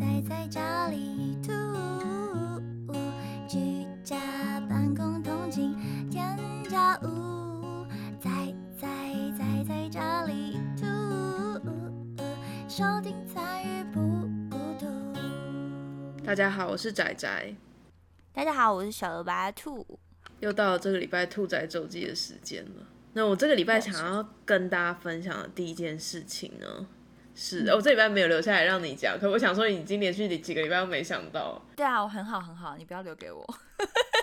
[0.00, 1.52] 宅在家里吐，
[3.46, 4.16] 居家
[4.60, 5.76] 办公通勤
[6.10, 6.38] 添
[6.70, 7.84] 加物，
[8.18, 8.30] 宅
[8.80, 8.88] 在
[9.38, 10.86] 宅在家里吐，
[12.66, 14.00] 收听参与不
[14.48, 14.86] 孤独。
[16.24, 17.54] 大家好，我是仔仔，
[18.32, 19.86] 大家好，我是小鹅白兔。
[20.38, 22.86] 又到了这个礼拜兔仔周记的时间了。
[23.12, 26.86] 那我这个礼拜想要跟大家分享的第一件事情呢，
[27.42, 33.54] 是、我这礼拜没有留下来让你讲，可我想说你已经连续几个礼拜都没想到，对啊，我很好很好，你不要留给我，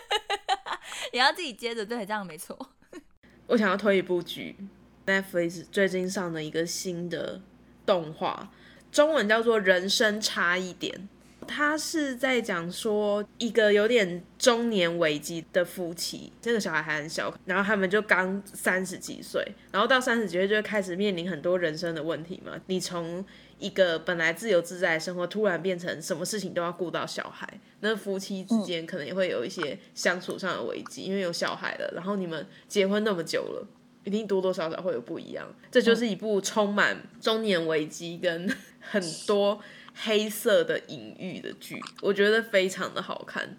[1.12, 2.56] 你要自己接着，对，这样没错。
[3.48, 4.56] 我想要推一部剧
[5.08, 7.42] ，Netflix 最近上的一个新的
[7.88, 8.52] 动画，
[8.92, 10.94] 中文叫做《人生差一点》。
[11.48, 22.52] 他是在讲说一个有点中年危机的夫妻，这个小孩还很小，然后他们就刚三十几岁，然后到三十几岁就会开始面临很多人生的问题嘛。
[22.68, 23.26] 你从
[23.58, 33.68] 一个本来自由自在的生活，突然变成什么事情都要顾到小孩，那夫妻之间可能也会有一些相处上的危机，因为有小孩了，然后你们结婚那么久了。
[34.04, 39.60] 一定多多少少会有不一样，这就是一部充满中年危机跟 很多
[40.04, 43.56] 黑色的隐喻的剧，我觉得非常的好看。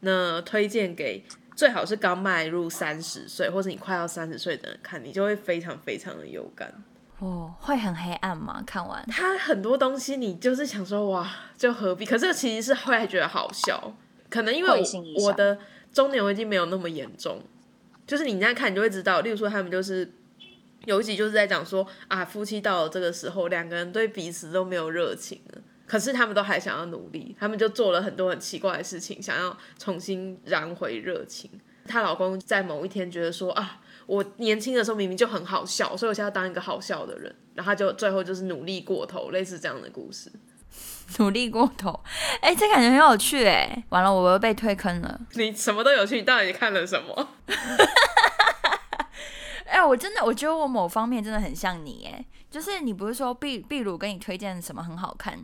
[0.00, 1.24] 那推荐给
[1.56, 6.72] 最好是刚迈入三十岁或者你快要三十岁的人看，你就会非常非常的有感。
[7.18, 8.62] 哦，会很黑暗吗？
[8.64, 12.06] 看完它很多东西你就是想说哇，就何必？
[12.06, 13.92] 可是其实是会觉得好笑，
[14.30, 15.58] 可能因为我我的
[15.92, 17.42] 中年危机没有那么严重，
[18.06, 20.08] 就是你这样看你就会知道，例如说他们就是
[20.84, 25.60] 有一集就是在讲说啊，夫妻到了这个时候，两个人对彼此都没有热情了。
[25.86, 31.50] 可是他们都还想要努力，他们就做了很多很奇怪的事情，想要重新燃回热情。
[31.86, 40.30] 她老公在某一天觉得说啊，我年轻的时候明明就很好笑，所以我现在要当一个好笑的人，然后他就最后就是努力过头，类似这样的故事。
[41.16, 41.98] 努力过头，
[42.42, 43.82] 哎、这感觉很有趣哎。
[43.88, 45.18] 完了，我又被推坑了。
[45.32, 47.28] 你什么都有趣，你到底看了什么？
[49.70, 55.38] 哎、我真的，我觉得我某方面真的很像你哎，就是你不是说秘秘鲁跟你推荐什么很好看，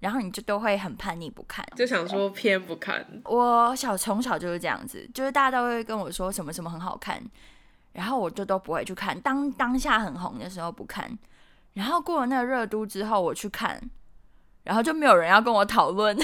[0.00, 1.64] 然后你就都会很叛逆不看。
[1.76, 7.22] 就想说偏不看，我小从小就是这样子，就是大家都会跟我说什么什么很好看，
[7.92, 9.18] 然后我就都不会去看。
[9.20, 11.16] 当当下很红的时候不看，
[11.74, 13.80] 然后过了那个热度之后我去看，
[14.64, 16.16] 然后就没有人要跟我讨论。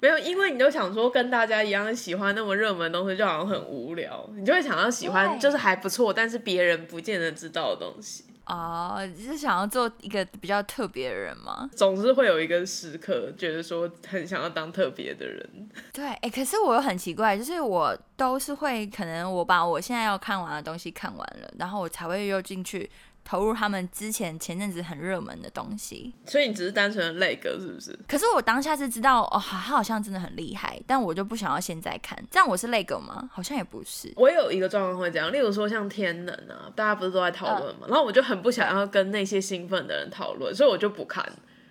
[0.00, 8.24] 没有，因为你就想说跟大家一样喜欢那么热门的东西，就好像很无聊，你就会想要喜欢就是还不错，但是别人不见得知道的东西。
[8.46, 11.70] 哦，就是想要做一个比较特别的人吗？
[11.76, 15.48] 总是会有一个时刻，觉得说很想要当特别的人。
[15.92, 22.90] 对，哎、可是我又很奇怪，就是我都是会，可能我把我现在要看完的东西看完了，然后我才会又进去
[23.30, 26.12] 投入他们之前前阵子很热门的东西。
[26.26, 27.96] 所以你只是单纯的累个，是不是？
[28.08, 32.18] 可是我当下是知道，哦，他好像真的很厉害，但我就不想要现在看。
[32.28, 33.30] 这样我是累狗吗？
[33.32, 34.12] 好像也不是。
[34.16, 41.24] 我有一个状况会这样，例如说像天能啊，大家不是都在讨论嘛，然后我就很不想要跟那些兴奋的人讨论，所以我就不看，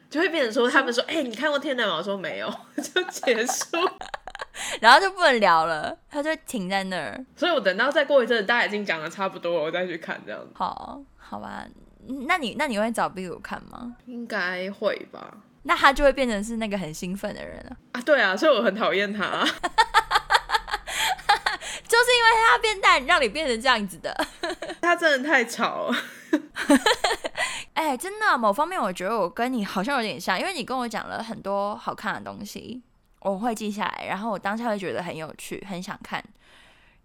[0.09, 1.97] 就会变成说他们说，哎、你看过天能吗？
[1.97, 3.77] 我说没有， 就结束。
[4.81, 7.25] 然后就不能聊了，他就停在那儿。
[7.35, 11.63] 所以我等到再过一阵子，大家已经讲的差不多了，我再去看这样子，好，好吧。
[12.07, 13.95] 嗯那你那你会找比如看吗？
[14.07, 15.31] 应该会吧？
[15.63, 19.45] 那他就会变成是那个很兴奋的人了，啊，对啊，所以我很讨厌他。
[21.87, 24.15] 就是因为他变淡，让你变成这样子的。
[24.81, 25.97] 他真的太吵了。
[27.73, 32.81] 哎、真的，某方面我觉得我跟你好像有点像，因为你跟我讲了很多好看的东西，
[33.19, 36.23] 我会记下来，然后我当下会觉得很有趣，很想看，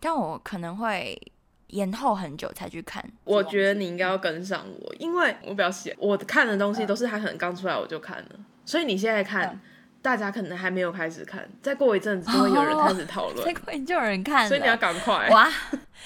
[0.00, 1.20] 但我可能会
[1.68, 3.04] 延后很久才去看。
[3.24, 8.28] 我觉得你应该要跟上我，因为我比较喜，我看的东西都是他可能刚出来我就看了，
[8.64, 9.60] 所以你现在看，嗯。
[10.04, 15.30] 大家可能还没有开始看，再过一阵子就会有人开始讨论， 再过一就有人看，所以你要赶快。
[15.30, 15.50] 哇，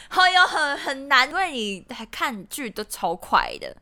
[0.08, 3.76] 好 有很很难，因为你还看剧都超快的，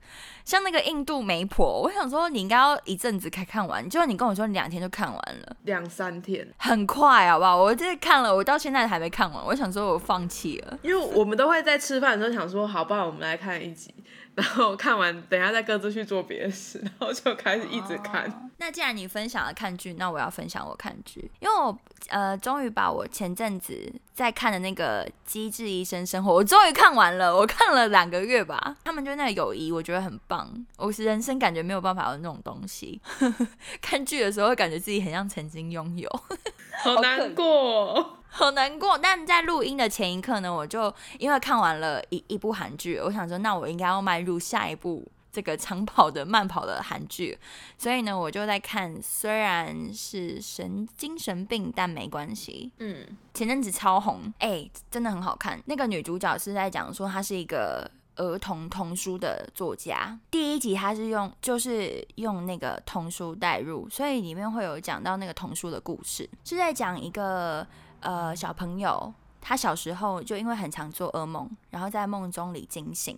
[0.47, 7.57] 像那个印度媒婆，我想说你应该要一阵子才看完，结果你跟我说你两天就看完了，两三天，很快好不好？
[7.57, 10.79] 我这看了，我到现在还没看完，我想说我放弃了。
[10.83, 13.93] 因为我们都会在吃饭的时候想说，好，不好我们来看一集，
[14.37, 18.23] 然后看完，等一下再各自去做别的事，然后就开始一直看。
[18.31, 21.79] 哦那既然你分享了看剧，那我要分享我看剧，因为我
[22.09, 28.75] 呃终于把我前阵子在看的那个《机智医生生活》，我终于看完了，我看了两个月吧。
[28.83, 30.51] 他们就那个友谊，我觉得很棒。
[30.79, 32.99] 我是人生感觉没有办法有那种东西，
[33.83, 36.09] 看剧的时候会感觉自己很像曾经拥有。
[36.83, 38.13] 好难过哦。
[38.29, 38.97] 好难过。
[38.97, 45.07] 但在录音的前一刻呢，我就因为看完了一一部韩剧，我想说，那我应该要迈入下一部
[45.37, 47.39] 这个长跑的、慢跑的韩剧，
[47.77, 48.99] 所以呢，我就在看。
[49.03, 52.73] 虽然是神精神病，但没关系。
[52.79, 55.63] 嗯，前阵子超红，哎，真的很好看。
[55.67, 60.19] 那个女主角是在讲说，她是一个儿童童书的作家。
[60.31, 67.67] 第一集她是用，就是用那个童书带入，所以里面会有讲到那个童书的故事，是在讲一个
[68.01, 69.13] 呃小朋友，
[69.43, 73.15] 他小时候就因为很常做噩梦，然后在梦中里惊醒。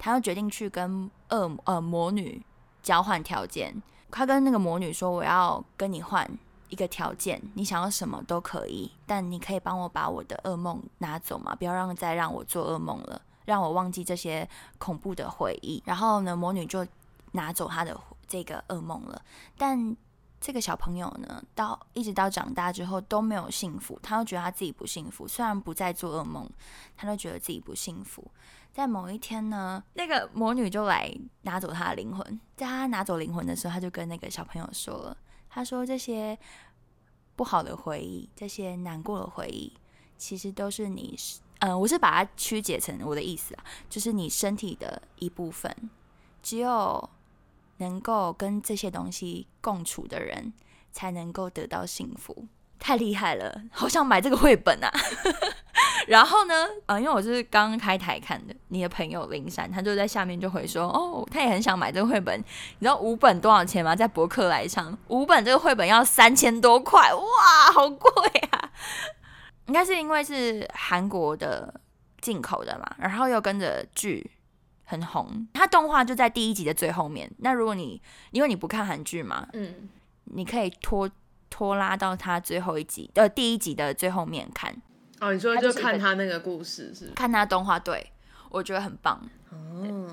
[0.00, 2.42] 他要决定去跟恶呃魔女
[2.82, 3.80] 交换条件，
[4.10, 6.28] 他跟那个魔女说：“我要跟你换
[6.70, 11.54] 一个条件，你想要什么都可以，但你可以帮我把我的噩梦拿走吗？
[11.54, 14.48] 不要让再让我做噩梦了，让我忘记这些
[14.78, 16.86] 恐怖的回忆。”然后呢，魔女就
[17.32, 17.94] 拿走他的
[18.26, 19.20] 这个噩梦了。
[19.58, 19.94] 但
[20.40, 25.28] 这个小朋友呢，到一直到长大之后都没有幸福，他都觉得他自己不幸福。
[25.28, 26.48] 虽然不再做噩梦，
[26.96, 28.28] 他都觉得自己不幸福。
[28.72, 32.40] 在某一天呢，那个魔女就来拿走他的灵魂。
[32.56, 35.16] 在他拿走灵魂的时候，他就跟那个小朋友说了
[35.50, 36.38] ：“他说这些
[37.36, 39.76] 不好的回忆，这些难过的回忆，
[40.16, 41.18] 其实都是你……
[41.58, 45.74] 嗯，我是把它曲解成我的意思啊，就是你身体的一部分。
[46.42, 47.10] 只有
[47.80, 50.52] 能够跟这些东西共处的人，
[50.92, 52.46] 才能够得到幸福。
[52.78, 54.90] 太厉害了，好想买这个绘本啊！”
[56.08, 56.66] 然后呢？
[56.86, 62.40] 啊，因为我是刚开台看的，你的朋友林珊，他就在下面就回说，哦，他也很想买这个绘本。
[62.40, 63.94] 你知道五本多少钱吗？
[63.94, 68.10] 在博客来上，五本这个绘本要三千多块，哇，好贵
[68.50, 68.72] 啊！
[69.66, 71.72] 应该是因为是韩国的
[72.20, 74.28] 进口的嘛，然后又跟着剧
[74.90, 77.30] 很红，它动画就在第一集的最后面。
[77.38, 78.02] 那如果你
[78.32, 79.88] 因为你不看韩剧嘛，嗯，
[80.24, 81.08] 你可以拖
[81.48, 84.74] 拖拉到它最后一集呃第一集的最后面看。
[85.20, 87.10] 哦，你说就看他那个故事是？
[87.10, 88.10] 看他动画，对
[88.48, 89.16] 我觉得很棒。
[89.50, 89.54] 哦，
[89.84, 90.08] 嗯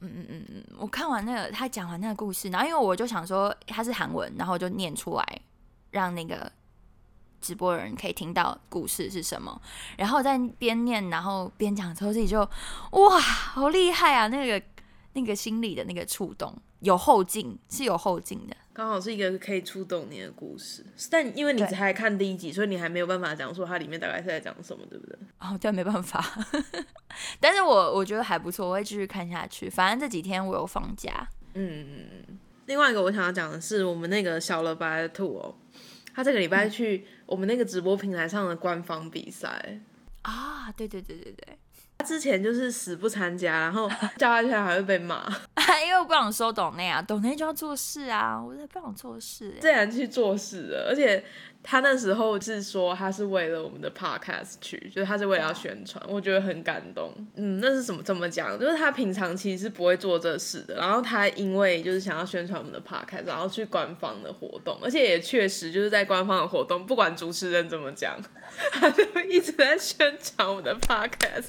[0.00, 5.40] 嗯嗯嗯，我看完那个他讲完那个故事，然后因为我就想说他是韩文，然后就念出来，
[5.90, 6.50] 让那个
[7.40, 9.60] 直播的人可以听到故事是什么。
[9.96, 12.40] 然后在边念，然后边讲之后，自己就
[12.92, 14.28] 哇，好厉害啊！
[14.28, 14.62] 那个
[15.14, 16.56] 那个心里的那个触动。
[16.80, 18.56] 有后劲，是有后劲的。
[18.72, 25.18] 刚好是一个可以触动你的故事，但因为你才看第一集，所以你还没有办法讲说它里面大概是在讲什么，对不对？
[25.40, 26.24] 哦，对，没办法。
[27.38, 29.68] 但是我我觉得还不错，我会继续看下去。
[29.68, 31.28] 反正这几天我有放假。
[31.52, 32.24] 嗯，
[32.64, 35.54] 另外一个我想要讲的是，我们那个小了白兔哦，
[36.14, 39.80] 他这个礼拜去我们那个直播平台上的官方比赛
[40.22, 41.58] 啊，对对对对对。
[41.98, 45.26] 他之前就是死不参加，然后叫他去还会被骂，
[45.84, 51.22] 因为我不想收董内啊，董内就要做事啊，我也不想做事，自然去做事了，而且。
[51.62, 57.14] 他那时候是说他是为了我们的 podcast 去，就是他是为了要宣传，我觉得很感动。
[57.36, 58.58] 嗯，那是怎么怎么讲？
[58.58, 68.18] 就是他平常其实是不会做这事的，然后他因为就是想要宣传我们的 podcast，然后去官方的活动，而且也确实就是在官方的活动，不管主持人怎么讲，
[68.72, 71.48] 他就一直在宣传我们的 podcast。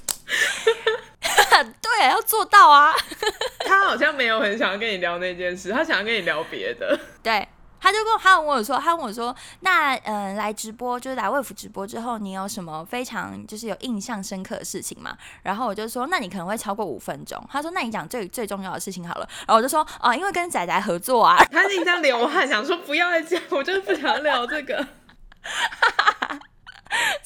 [1.82, 2.94] 对，要做到啊。
[3.66, 7.00] 他好像没有很想要跟你聊那件事，他想要跟你聊别的。
[7.24, 7.48] 对。
[7.82, 24.88] 他就跟我他问我说：“他问我说，那嗯，来直播就是来魏府直播之后，你有什么非常就是有印象深刻的事情吗？”然后我就说：“那你可能会超过五分钟。”他说：“那你讲最最重要的事情好了。”然后我就说：“啊，因为跟仔仔合作啊。”他一直在流汗，想说不要再讲，我就是不想聊这个，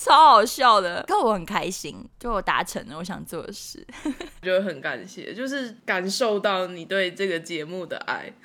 [0.05, 1.03] 超好笑的。
[1.07, 3.85] 可我很开心，就我达成了我想做的事，
[4.43, 8.31] 觉得很感谢，就是感受到你对这个节目的爱。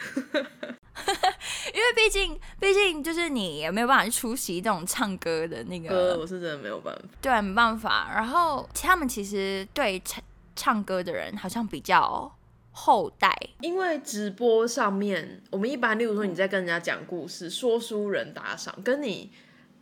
[1.73, 8.11] 因为毕竟，毕竟就是你也没有办法去出席这种唱歌的那个，我是真的没有办法，对，没办法。
[8.14, 10.23] 然后他们其实对唱
[10.57, 12.31] 唱歌的人好像比较
[12.73, 19.31] 后代，因为直播上面，我们一般例如说你在跟人家讲故事，说书人打赏，跟你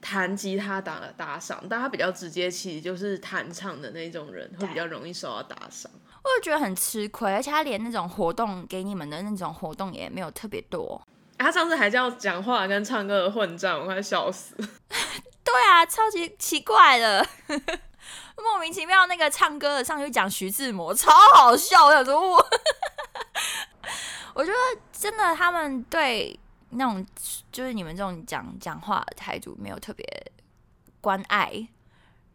[0.01, 5.91] 弹吉他打打赏，但他比较直接，其实就是弹唱的那种人会比较容易受到打赏。
[6.23, 11.01] 我就觉得很吃亏，而且他连那种活动给你们的那种活动也没有特别多。
[11.39, 14.55] 他上次还叫讲话跟唱歌的混战，我快笑死。
[15.45, 17.27] 对啊，超级奇怪的，
[18.37, 21.87] 莫名其妙那个唱歌的上去讲徐志摩，超好笑。
[21.87, 22.37] 我想说，我
[24.35, 26.39] 我觉得真的他们对
[26.71, 27.05] 那种
[27.53, 30.05] 就是你们这种讲讲话的态度没有特别
[31.01, 31.69] 关爱。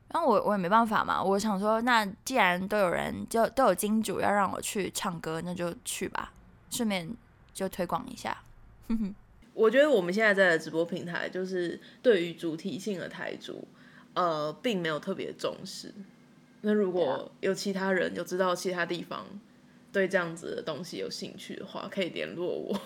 [0.10, 6.32] 然后我我也没办法嘛，我想说，那既然都有人就都有金主要让我去唱歌，那就去吧，
[6.70, 7.10] 顺便
[7.52, 8.38] 就推广一下。
[9.56, 13.68] 我觉得我们现在在的直播平台，就是对于主题性的台主，
[14.14, 15.92] 呃，并没有特别重视。
[16.62, 19.26] 那如果有其他人有知道其他地方
[19.92, 22.80] 对这样子的东西有兴趣的话，可以联络我。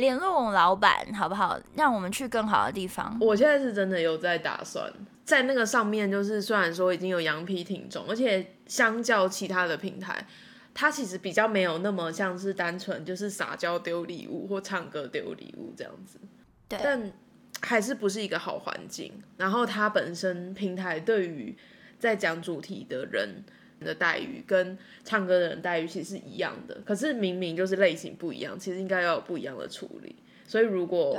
[0.00, 1.60] 联络我们老板好不好？
[1.76, 3.16] 让我们去更好的地方。
[3.20, 4.92] 我现在是真的有在打算
[5.24, 10.26] 在那个上面，就是虽然说已经有羊皮挺重，而且相较其他的平台，
[10.74, 16.18] 它其实比较没有那么像是单纯就是撒娇丢礼物或唱歌丢礼物这样子。
[16.68, 17.12] 对，但
[17.60, 19.12] 还是不是一个好环境。
[19.36, 21.56] 然后它本身平台对于
[21.98, 23.44] 在讲主题的人
[23.80, 30.16] 的待遇跟唱歌的人待遇其实是一样的，可是明明就是类型不一样，其实应该要有不一样的处理。
[30.46, 31.18] 所以如果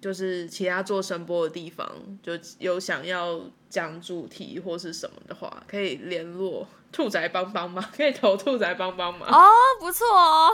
[0.00, 1.86] 就是其他做声波的地方
[2.22, 3.38] 就有想要
[3.68, 9.46] 讲主题或是什么的话，可以联络兔仔帮帮忙，可以投兔仔帮帮忙哦，
[9.78, 10.50] 不错哦。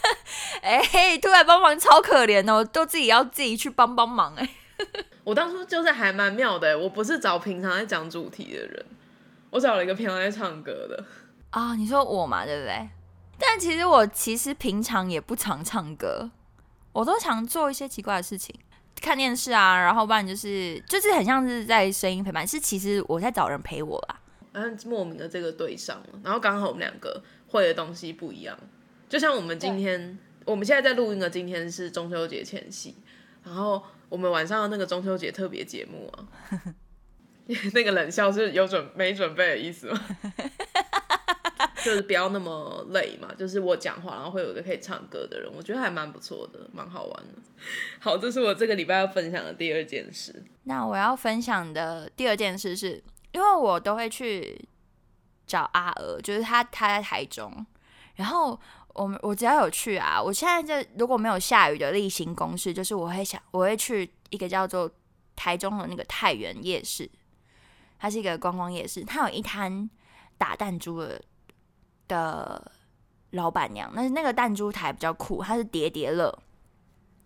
[0.62, 4.48] 哎，兔仔帮忙超可怜哦，都自己要自己去帮帮忙哎。
[5.24, 8.86] 我当初就是还蛮妙的，我不是找平常在讲主题的人，
[9.50, 11.04] 我找了一个平常在唱歌的
[11.50, 11.74] 啊。
[11.74, 12.88] 你说我嘛，对不对？
[13.38, 16.30] 但其实我其实平常也不常唱歌，
[16.92, 18.54] 我都常做一些奇怪的事情。
[19.00, 24.20] 看电视啊，然后不然就是就是很像是在声音陪伴，是其实我在找人陪我啦。
[24.52, 28.58] 然后莫名的这个对上了，然后刚好我们两个会的东西不一样，
[29.08, 32.94] 就像我们今天，我们现在在录音的今天是中秋节前夕，
[33.42, 36.26] 然后我们晚上的那个中秋节特别节目啊，
[37.74, 40.00] 那个冷笑是有准没准备的意思吗？
[41.82, 47.40] 就是不要那么累嘛，就是我讲话，然后会有一个可以唱歌的人，我觉得还蛮不错的，蛮好玩的。
[47.98, 50.44] 好，这是我这个礼拜要分享的第二件事。
[50.64, 53.02] 那我要分享的第二件事是，
[53.32, 54.62] 因为我都会去
[55.46, 57.64] 找阿娥，就是他他在台中，
[58.16, 58.58] 然后
[58.92, 64.90] 我们我只要有去啊，我现在在如果没有下雨的例行公事，就是我会想我会去一个叫做
[65.34, 67.10] 台中的那个太原夜市，
[68.00, 69.88] 它是一个观光夜市，它有一摊
[70.36, 71.22] 打弹珠的。
[72.10, 72.72] 的
[73.30, 76.36] 老板娘，但是那个弹珠台比较酷，它是叠叠乐，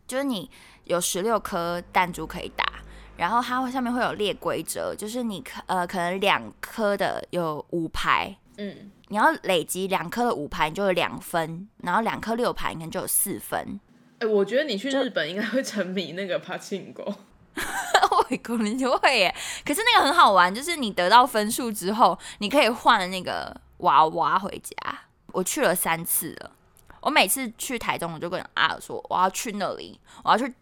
[0.06, 0.50] 就是你
[0.84, 2.82] 有十六颗弹珠可以打，
[3.16, 13.80] 然后它上面会有列规则，就是你可呃可能两颗的有五排，嗯，你要累积两颗的五排，你就有两分，然后两颗六排，你可能就有四分。
[14.18, 17.14] 哎，我觉得你去日本应该会沉迷那个帕庆狗，
[18.28, 19.34] 会可能就会耶。
[19.64, 23.54] 可是那个很好玩，就是你得到分数之后，你可以换那个。
[23.78, 26.50] 娃娃回家，我去了三次了。
[27.00, 30.54] 我每次去台中，我就跟阿尔说我要去那里，我要去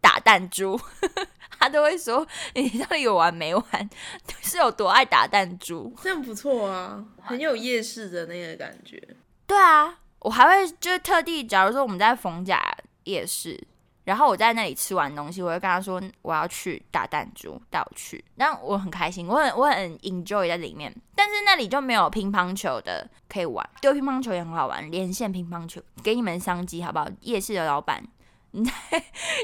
[0.00, 0.78] 打弹珠。
[1.58, 3.90] 他都会说你到底有完没完？
[4.42, 5.92] 是有多爱打弹珠？
[6.00, 9.02] 这样不错啊，很有夜市的那个感觉。
[9.46, 12.62] 对啊，我还会就是特地，假如说我们在逢甲
[13.04, 13.66] 夜市。
[14.10, 18.24] 然后我在那里吃完东西，我就跟他说我要去打弹珠，带我去。
[18.34, 20.92] 那我很开心，我很我很 enjoy 在里面。
[21.14, 27.06] 但是那里就没有乒乓球的可以玩，丢乒乓球也很好玩，连线乒乓球给你们商机好不好？
[27.20, 28.04] 夜市的老板，
[28.50, 28.68] 你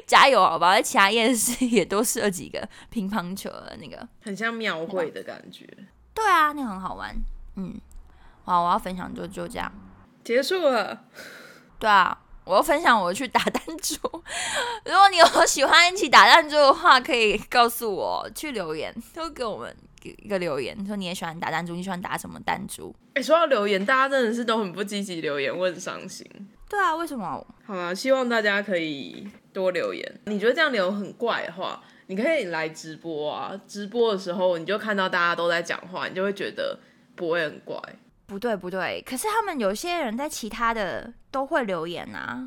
[0.05, 0.73] 加油好不好？
[0.73, 5.65] 在其他夜市也多设几个乒乓球的那个，很像庙会的感觉。
[6.13, 7.15] 对啊，那个很好玩。
[7.55, 7.81] 嗯，
[8.43, 9.73] 好，我要分享就就这样
[10.25, 11.05] 结束了。
[11.79, 12.19] 对啊。
[12.47, 13.97] 我要分享我去打弹珠，
[14.87, 22.95] 如果你有喜欢一起打弹珠的话，可以告诉我去留言，都给我们一个留言，说你也喜欢打弹珠，你喜欢打什么弹珠？
[23.15, 26.25] 哎，说到留言，大家真的是都很不积极留言，我很伤心。
[26.69, 27.45] 对啊，为什么？
[27.67, 30.21] 好啊，希望大家可以多留言。
[30.27, 36.79] 你觉得这样留很怪的话，你可以来直播啊，直播的时候你就看到大家都在讲话，你就会觉得
[37.17, 37.77] 不会很怪。
[38.27, 42.45] 不对不对，可是他们有些人在其他的都会留言啊，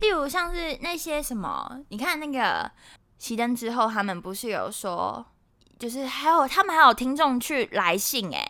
[0.00, 2.70] 例如像是那些什么，你看那个
[3.20, 5.26] 熄灯之后，他们不是有说，
[5.78, 8.48] 就是还有他们还有听众去来信哎，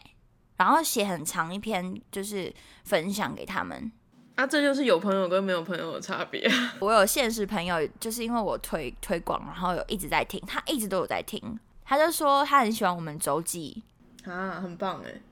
[0.58, 2.52] 然后写很长一篇，就是
[2.84, 3.90] 分享给他们。
[4.34, 6.46] 啊，这就是有朋友跟没有朋友的差别。
[6.80, 13.82] 我有现实朋友，就是因为我推推广，然后有一直在听，他一直都有在听，他就说他很喜欢我们周记
[14.26, 15.22] 啊，很棒哎。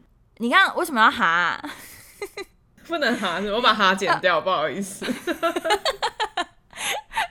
[0.44, 1.58] 你看为什么要哈？
[2.86, 5.06] 不能哈，我把哈剪掉，不好意思。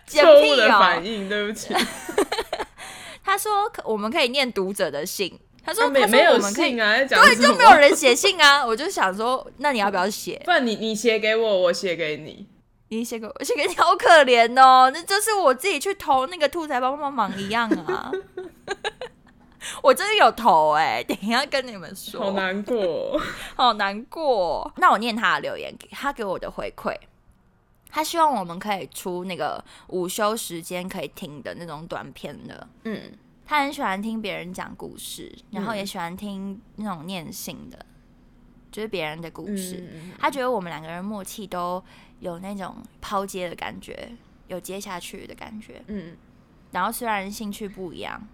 [0.07, 1.75] 错误的反应，对不起。
[3.23, 5.39] 他说我们可以念读者的信。
[5.63, 8.65] 他说没没有信啊，对，就没有人写信啊。
[8.65, 10.41] 我就想说，那你要不要写？
[10.43, 12.47] 不然你你写给我，我写给你。
[12.87, 14.89] 你写给我，写给你，好可怜哦。
[14.91, 18.11] 那就是我自己去投那个兔仔帮帮忙一样啊。
[19.81, 22.19] 我真的有头哎，等一下跟你们说。
[22.23, 23.21] 好难过，
[23.55, 24.71] 好难过。
[24.77, 26.95] 那我念他的留言，给他给我的回馈。
[27.89, 32.67] 他希望我们可以出那个午休时间可以听的那种短片的。
[32.85, 33.11] 嗯，
[33.45, 37.85] 他很喜欢听别人讲故事，然后也喜欢听那种念信的。
[38.71, 39.87] 就是别人的故事。
[40.17, 41.83] 他觉得我们两个人默契都
[42.19, 44.11] 有那种抛接的感觉，
[44.47, 45.79] 有接下去的感觉。
[45.85, 46.17] 嗯，
[46.71, 48.27] 然后虽然兴趣不一样，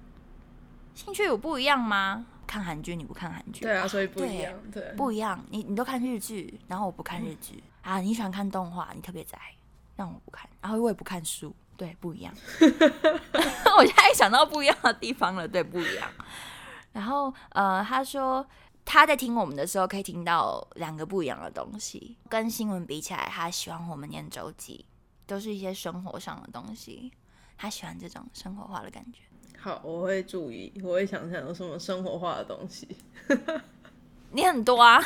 [0.94, 2.26] 兴趣有不一样吗？
[2.46, 5.40] 看韩剧你不看韩剧，对啊，所以不一样，对，不一样。
[5.52, 8.00] 你你都看日剧，然后我不看日剧、啊。
[8.00, 9.38] 你喜欢看动画，你特别宅，
[9.96, 10.50] 让我不看。
[10.60, 12.34] 然后我也不看书，对，不一样。
[13.78, 16.10] 我现在想到不一样的地方了，对，不一样。
[16.92, 18.44] 然后呃，他说
[18.84, 24.84] 他在听我们的时候可以听到两个不一样的东西，跟新闻比起来，他喜欢我们念周记，
[25.28, 27.12] 都是一些生活上的东西。
[27.60, 29.20] 他喜欢这种生活化的感觉。
[29.60, 32.88] 好，我会注意，我会想想有什么生活化的东西，
[34.32, 35.04] 你很多啊，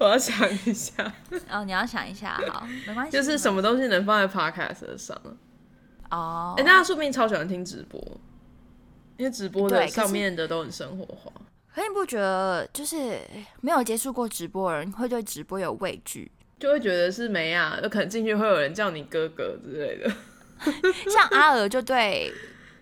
[0.00, 1.12] 我要想一下，
[1.50, 3.12] 哦，你要想一下，好，没关系。
[3.16, 5.16] 就是什么东西能放在 podcast 上？
[6.10, 8.00] 哦哎、，大家说不定超喜欢听直播，
[9.16, 11.30] 因为直播的对上面的都很生活化。
[11.74, 13.20] 可你不觉得就是
[13.60, 16.30] 没有接触过直播的人会对直播有畏惧？
[16.58, 20.10] 就会觉得是没啊，有可能进去会有人叫你哥哥之类的。
[21.10, 22.32] 像阿尔就对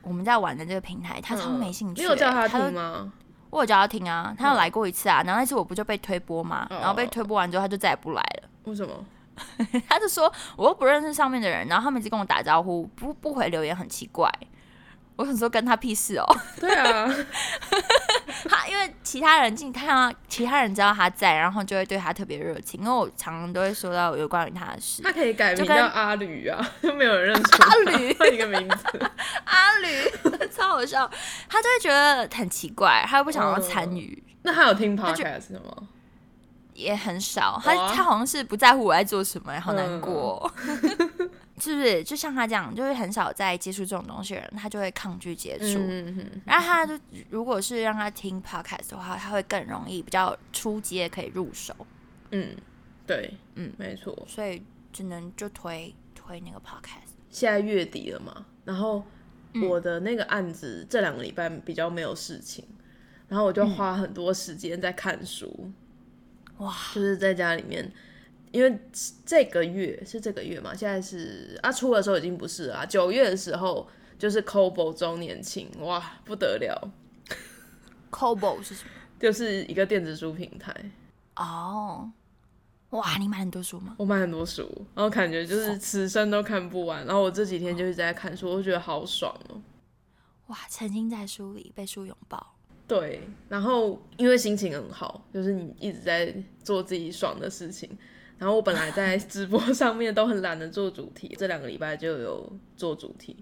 [0.05, 3.13] 我们在玩的这个平台，他超嗯没兴趣、你有叫他听吗？
[3.51, 8.49] 我有叫他听啊，他有来过一次啊，然后那次我不就被推播嘛，哦然后被推播完之后他就再也不来了。
[8.65, 8.93] 为什么？
[9.89, 14.31] 他就说我又不认识上面的人，然后他们一直跟我打招呼，不不回留言很奇怪。
[15.16, 16.26] 我想说跟他屁事哦，
[16.61, 17.09] 对啊，
[18.49, 22.80] 他因为其他人进，他让其他人知道他在，然后就会对他特别热情。
[22.80, 25.02] 因为我常常都会说到有关于他的事。
[25.02, 29.11] 他可以改名叫阿吕啊，就没有人认出阿吕他一个名字。
[29.44, 31.09] 阿吕 超好笑，
[31.49, 34.21] 他就会觉得很奇怪，他又不想要参与。
[34.42, 35.88] 那他有听就 podcast 吗？
[36.75, 40.52] 也很少，他他好像是不在乎我在做什么，好难过，
[41.61, 42.03] 是不是？
[42.03, 45.79] 就像他这样，就是很少在接触这种东西的人，他就会抗拒接触。
[45.79, 46.99] 嗯嗯然后他就
[47.31, 51.75] 如果是让他听 podcast 的话，他会更容易比较初阶可以入手，
[52.33, 52.57] 嗯，
[53.07, 54.17] 对，嗯没错。
[54.27, 57.13] 所以只能就推推那个 podcast。
[57.31, 59.05] 现在月底了嘛，然后
[59.53, 62.64] 嗯我的那个案子这两个礼拜比较没有事情，
[63.29, 65.71] 然后我就花很多时间在看书，
[66.59, 67.90] 哇，就是在家里面，
[68.55, 68.79] 因为
[69.27, 73.85] 这个月是这个月嘛，现在是啊初的时候已经不是了啊，九月的时候
[74.17, 76.88] 就是 Kobo 周年庆，哇不得了
[78.12, 78.90] ，Kobo 是什么？
[79.19, 80.73] 就是一个电子书平台，
[81.35, 82.09] 哦，
[82.90, 83.97] 哇，你买很多书吗？
[83.99, 89.61] 我买很多书，然后感觉就是此生都看不完，然后我这几天就一直在看书，我觉得好爽哦、
[90.47, 92.55] 哇，沉浸在书里，被书拥抱。
[92.87, 97.90] 对，然后因为心情很好，就是你一直在做自己爽的事情。
[98.38, 103.37] 然后我本来在直播上面都很懒得做主题，这两个礼拜就有做主题，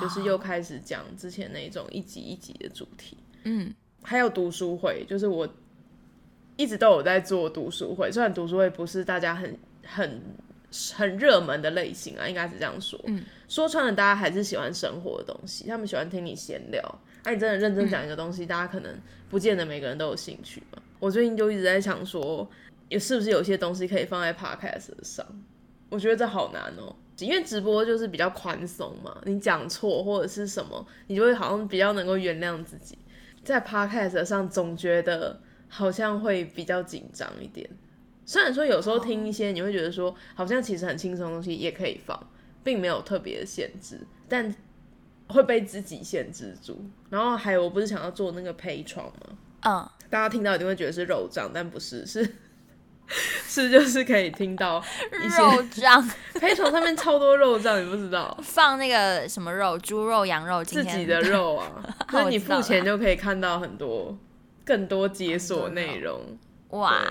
[0.00, 3.16] 就是又开始讲之前那种一集一集的主题。
[3.44, 5.48] 嗯，还有读书会，就是我
[6.56, 10.20] 一直都有在做读书会，虽然读书会不是大家很很
[10.92, 12.98] 很热门的类型啊，应该是这样说。
[13.06, 16.80] 嗯，说穿了，大家还是喜欢生活的东西，他们喜欢听你闲聊。
[17.24, 18.94] 那、你真的认真讲一个东西，大家可能
[19.28, 20.80] 不见得每个人都有兴趣嘛。
[20.98, 22.48] 我最近就一直在想说，
[22.90, 25.24] 也是不是有些东西可以放在 podcast 上？
[25.88, 32.98] 我觉得这好难哦、因为直播就是比较宽松嘛，你讲错或者是什么，你就会好像比较能够原谅自己。
[33.42, 37.68] 在 podcast 上总觉得好像会比较紧张一点。
[38.26, 42.30] 虽然说有时候听一些，你会觉得说好像其实很轻松的东西也可以放，
[42.62, 43.98] 并没有特别的限制，
[44.28, 44.54] 但
[45.28, 46.84] 会被自己限制住。
[47.08, 49.38] 然后还有，我不是想要做那个陪床吗？
[49.62, 52.22] 嗯，大家听到一定会觉得是肉胀，但不是，是
[53.46, 56.08] 是就是可以听到肉酱。
[56.40, 58.36] 陪床上面超多肉酱，你不知道？
[58.42, 61.70] 放那个什么肉，猪肉、羊肉，自己的肉啊，
[62.12, 64.16] 那你付钱就可以看到很多
[64.64, 66.38] 更多解锁内容，
[66.70, 67.04] 哇，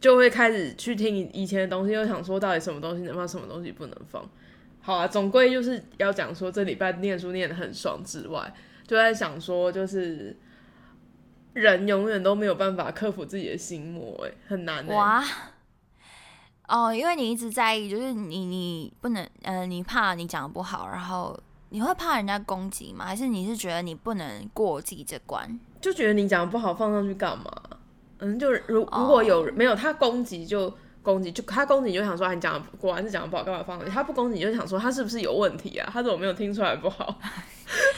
[0.00, 4.22] 就会开始去听以以前的东西，又想说到底什么东西能放，什么东西不能放。
[4.80, 8.54] 好啊，总归就是要讲说这礼拜念书念得很爽之外，
[8.86, 10.36] 就在想说就是
[11.56, 14.94] 人永远都没有办法克服自己的心魔、哎，很难、欸。
[14.94, 15.24] 哇。
[16.68, 21.38] 哦，因为你一直在意，就是你你不能，呃，你怕你讲的不好，然后
[21.70, 23.04] 你会怕人家攻击吗？
[23.06, 25.58] 还是你是觉得你不能过自己这关？
[25.80, 27.44] 就觉得你讲的不好放上去干嘛？
[28.18, 33.92] 嗯，就如如果有、没有他攻击就攻击，就他攻击你就想说、啊、你讲的果然是讲的不好，干嘛放上去？
[33.94, 35.88] 他不攻击你就想说他是不是有问题啊？
[35.92, 37.18] 他怎么没有听出来不好？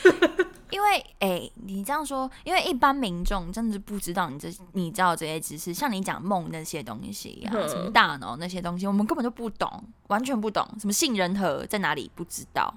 [0.71, 12.73] 因为，哎、你这样说，因为一般民众真的是不知道你这，你知道这些知识，像你讲梦那些东西啊，嗯什么大脑那些东西，我们根本就不懂，完全不懂，什么杏仁核在哪里不知道。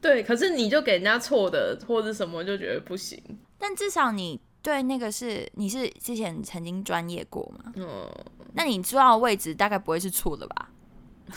[0.00, 3.22] 对，可是你就给人家错的或者什么，就觉得不行。
[3.58, 7.72] 但至少你对那个是你是之前曾经专业过嘛？
[7.76, 8.08] 嗯，
[8.54, 10.68] 那你知道的位置大概不会是错的吧？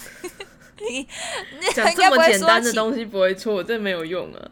[0.78, 4.52] 你你讲这么简单的东西不会错，这没有用啊。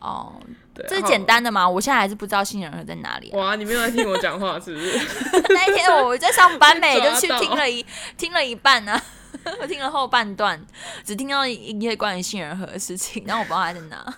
[0.00, 0.40] 哦，
[0.74, 1.68] 对，这是简单的吗？
[1.68, 3.38] 我现在还是不知道杏仁核在哪里、啊。
[3.38, 4.98] 哇，你没有在听我讲话是不是？
[5.54, 7.84] 那一天我在上班没， 就去听了一
[8.16, 9.00] 听了一半呢、
[9.60, 10.60] 我听了后半段，
[11.04, 14.14] 只听到一些关于杏仁核的事情，然后我不知道它在哪。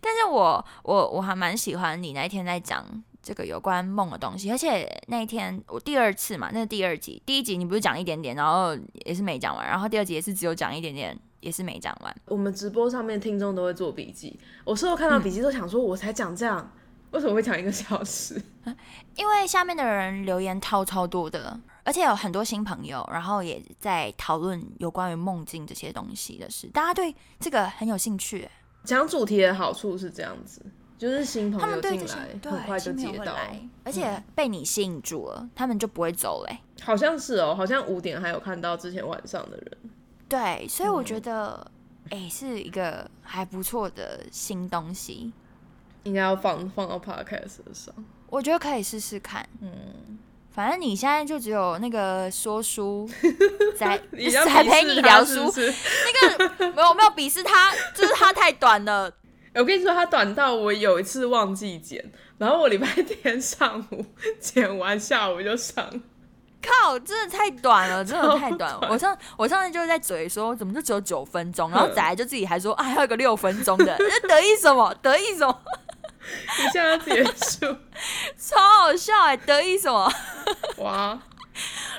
[0.00, 2.86] 但是我我我还蛮喜欢你那一天在讲
[3.20, 12.14] 这个有关梦的东西，而且那一天我第二次嘛，那是第二集，第一集你不是讲一点点，然后也是没讲完，然后第二集也是只有讲一点点，也是没讲完。
[12.26, 16.72] 我们直播上面听众都会做笔记，我事后看到笔记都想说，我才讲这样，
[17.10, 18.40] 为什么会讲一个小时？
[19.16, 28.48] 因为下面的人留言超超多的，而且有很多新朋友，然后也在讨论有关于梦境这些东西的事，大家对这个很有兴趣。
[28.84, 30.64] 讲主题的好处是这样子，
[30.96, 33.34] 就是新朋友进来很快就接到，
[33.84, 39.78] 而且被你吸引住了，他们就不会走嘞、好像是哦，好像五点还有看到之前晚上的人，
[40.28, 41.70] 对，所以我嗯觉得，
[42.10, 45.32] 哎、是一个还不错的新东西，
[46.04, 47.94] 应该要放放到 podcast 上。
[48.28, 49.48] 我觉得可以试试看。
[49.60, 50.18] 嗯，
[50.50, 53.08] 反正你现在就只有那个说书
[53.76, 59.10] 在你要才陪你聊书是，是那个没有没有鄙视他，就是他太短了。
[59.54, 64.04] 我跟你说，它短到我有一次忘记剪，然后我礼拜天上午
[64.38, 65.84] 剪完，下午就上。
[66.62, 68.88] 靠，真的太短了，真的太短了。
[68.90, 71.70] 我上我上次就在嘴说，怎么就只有九分钟？
[71.70, 74.94] 然后仔就自己还说，啊，还有个六分钟的，那得意什么？
[75.02, 75.62] 得意什么？
[76.58, 77.76] 一下就结束，
[78.36, 80.12] 超好笑哎、得意什么？
[80.78, 81.18] 哇！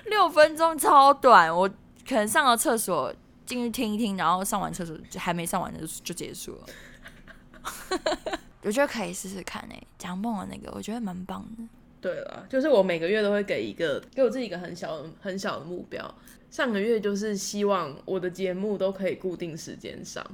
[0.06, 1.67] 六分钟超短，我
[2.08, 3.13] 可能上了厕所
[3.45, 8.00] 进去听一听，然后上完厕所就还没上完就就结束了。
[8.62, 11.63] 我觉得可以试试看哎、讲梦的那个，我觉得蛮棒的。
[12.01, 16.15] 对了，就是我每个月都会给一个给我自己一个很小的很小的目标。
[16.49, 20.25] 上个月就是希望我的节目都可以固定时间上，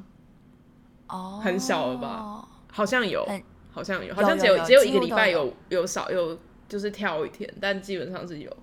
[1.08, 2.48] 哦，很小了吧？
[2.72, 3.28] 好像有，
[3.72, 8.58] 好像有，有好像只有有只有一个礼拜有有少有就是跳一天，但基本上是有。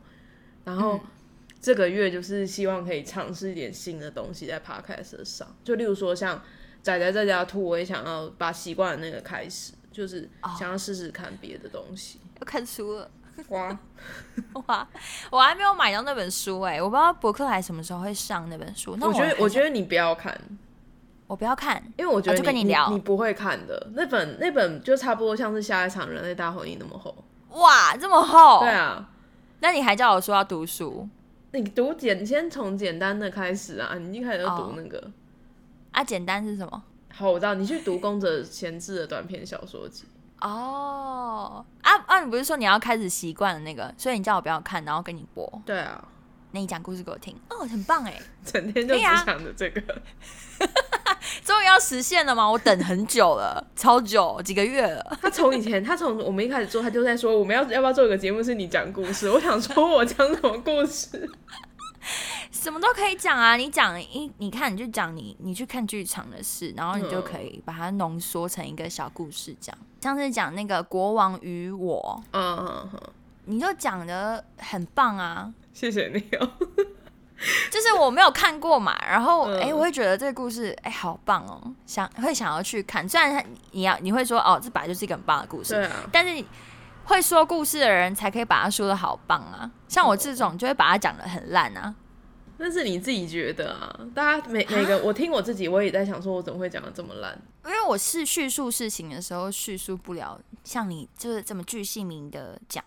[0.64, 1.00] 然嗯后
[1.60, 6.42] 这个月就是希望可以尝试一点新的东西在 podcast 上，就例如说像
[6.82, 12.18] 仔仔在家吐，我也想要把习惯的那个开始，就是哦想要试试看别的东西。
[12.42, 13.08] 要看书了。
[13.48, 13.78] 哇，
[14.66, 14.86] 哇，
[15.30, 18.96] 我还没有买到那本书哎、我不知道博客来什么时候会上那本书。
[18.96, 20.38] 那我觉得我觉得得你不要看，
[21.26, 27.24] 我不要看，因为我觉得哦就跟你、聊你不会看的那本那本就差不多像是下一场人类大婚姻那么厚。
[27.50, 28.60] 哇，这么厚。
[28.60, 29.08] 对啊，
[29.60, 31.08] 那你还叫我说要读书
[31.52, 35.10] 你读简，你先从简单的开始啊，你一开始就读哦那个。
[35.92, 36.04] 啊？
[36.04, 36.82] 简单是什么？
[37.14, 40.04] 好，我知道你去读宫泽贤治的短篇小说集。
[40.42, 42.20] 哦，啊啊！
[42.20, 46.02] 你不是说你要开始习惯了那个，所以你叫我不要看，然后跟你播，对啊，
[46.50, 49.82] 那你讲故事给我听，哦，很棒哎，整天就只想着这个。
[51.44, 52.48] 终于要实现了吗？
[52.48, 55.18] 我等很久了， 超久，几个月了。
[55.20, 59.30] 他从以前，他从我们一开始做，他就在说我们要要不要做一个节目是你讲故事。
[59.30, 61.30] 我想说，我讲什么故事？
[62.50, 63.56] 什么都可以讲啊！
[63.56, 69.76] 你讲一，你看你就讲你你去看剧场的事，然后你就可以把它浓缩成一个小故事讲。
[70.00, 73.00] 上次讲那个国王与我，嗯嗯嗯，
[73.44, 75.52] 你就讲的很棒啊！
[75.72, 76.50] 谢谢你哦。
[77.72, 83.08] 就是我没有看过嘛，然后嗯哎、诶我会觉得这个故事哎、好棒哦，想会想要去看。
[83.08, 86.44] 虽然它你要你会说哦，这本来就是一个很棒的故事，啊，但是
[87.12, 89.70] 会说故事的人才可以把它说的好棒啊。
[89.86, 91.94] 像我这种就会把它讲的很烂啊。
[92.56, 94.00] 那是你自己觉得啊。
[94.14, 97.38] 大家每每个我听我自己，我也在想说，我怎么会讲的这么烂？
[97.66, 102.82] 因为我是叙述事情的时候叙述不了像你就是这么具姓名的讲，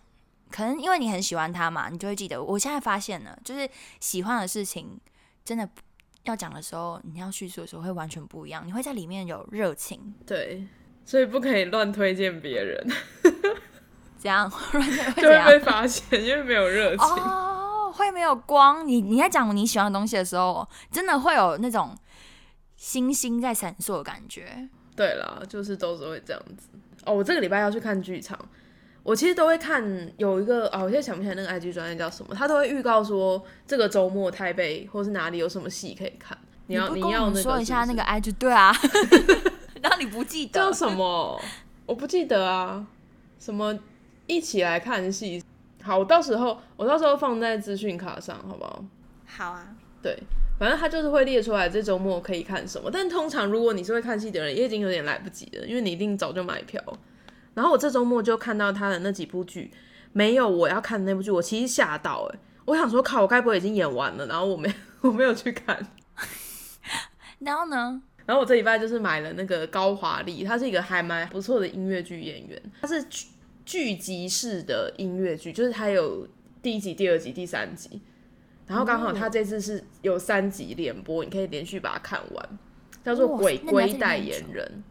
[0.50, 2.42] 可能因为你很喜欢他嘛，你就会记得。
[2.42, 5.00] 我现在发现了，就是喜欢的事情
[5.44, 5.70] 真的
[6.24, 10.16] 要讲的时候，你要叙述的时候会完全不一样，你会在里面有热情。
[10.26, 10.66] 对，
[11.06, 12.88] 所以不可以乱推荐别人，
[14.26, 14.50] 怎样？
[14.50, 14.82] 会
[15.22, 15.46] 就会？
[15.46, 17.06] 被发现，因为没有热情。
[17.06, 18.86] 哦，会没有光。
[18.88, 21.96] 你你在讲你喜欢的东西的时候，真的会有那种
[22.76, 24.68] 星星在闪烁的感觉。
[24.96, 26.70] 对啦，就是都是会这样子。
[27.06, 28.38] 哦，我这个礼拜要去看剧场，
[29.04, 29.84] 我其实都会看
[30.18, 36.36] 有一个啊，我现在想不起来那个 IG 专业叫什么，他都会预告说这个周末台北或是哪里有什么戏可以看。
[36.68, 38.74] 你要不跟我们要那个说一下那个是不是 IG 对啊，
[39.84, 41.40] 然后你不记得叫什么？
[41.86, 42.84] 我不记得啊，
[43.38, 43.78] 什 么
[44.28, 45.44] 一起来看戏。
[45.84, 48.84] 好，我到时候我到时候放在资讯卡上，好不好？
[49.28, 49.68] 好啊，
[50.02, 50.18] 对，
[50.58, 52.90] 反正他就是会列出来这周末可以看什么。
[52.92, 56.82] 但通常如果你是会看戏的人，也已经有点来不及了，因为你一定早就买票。
[57.54, 59.72] 然后我这周末就看到他的那几部剧，
[60.12, 64.26] 没有我要看的那部剧，我其实吓到哎、我想说靠，我该不会已经演完了？
[64.26, 65.86] 然后我没 我没有去看。
[67.40, 68.02] 然后呢？
[68.26, 73.06] 然后我这礼拜就是买了那个高华丽，他是一个还蛮不错的音乐剧演员，他是
[73.65, 76.28] 剧剧集式的音乐剧，就是它有
[76.62, 77.99] 第一集、第二集、第三集，
[78.67, 82.60] 然后刚好它这次是有三集连播，你可以连续把它看完，
[83.04, 84.84] 叫做《鬼鬼代言人》。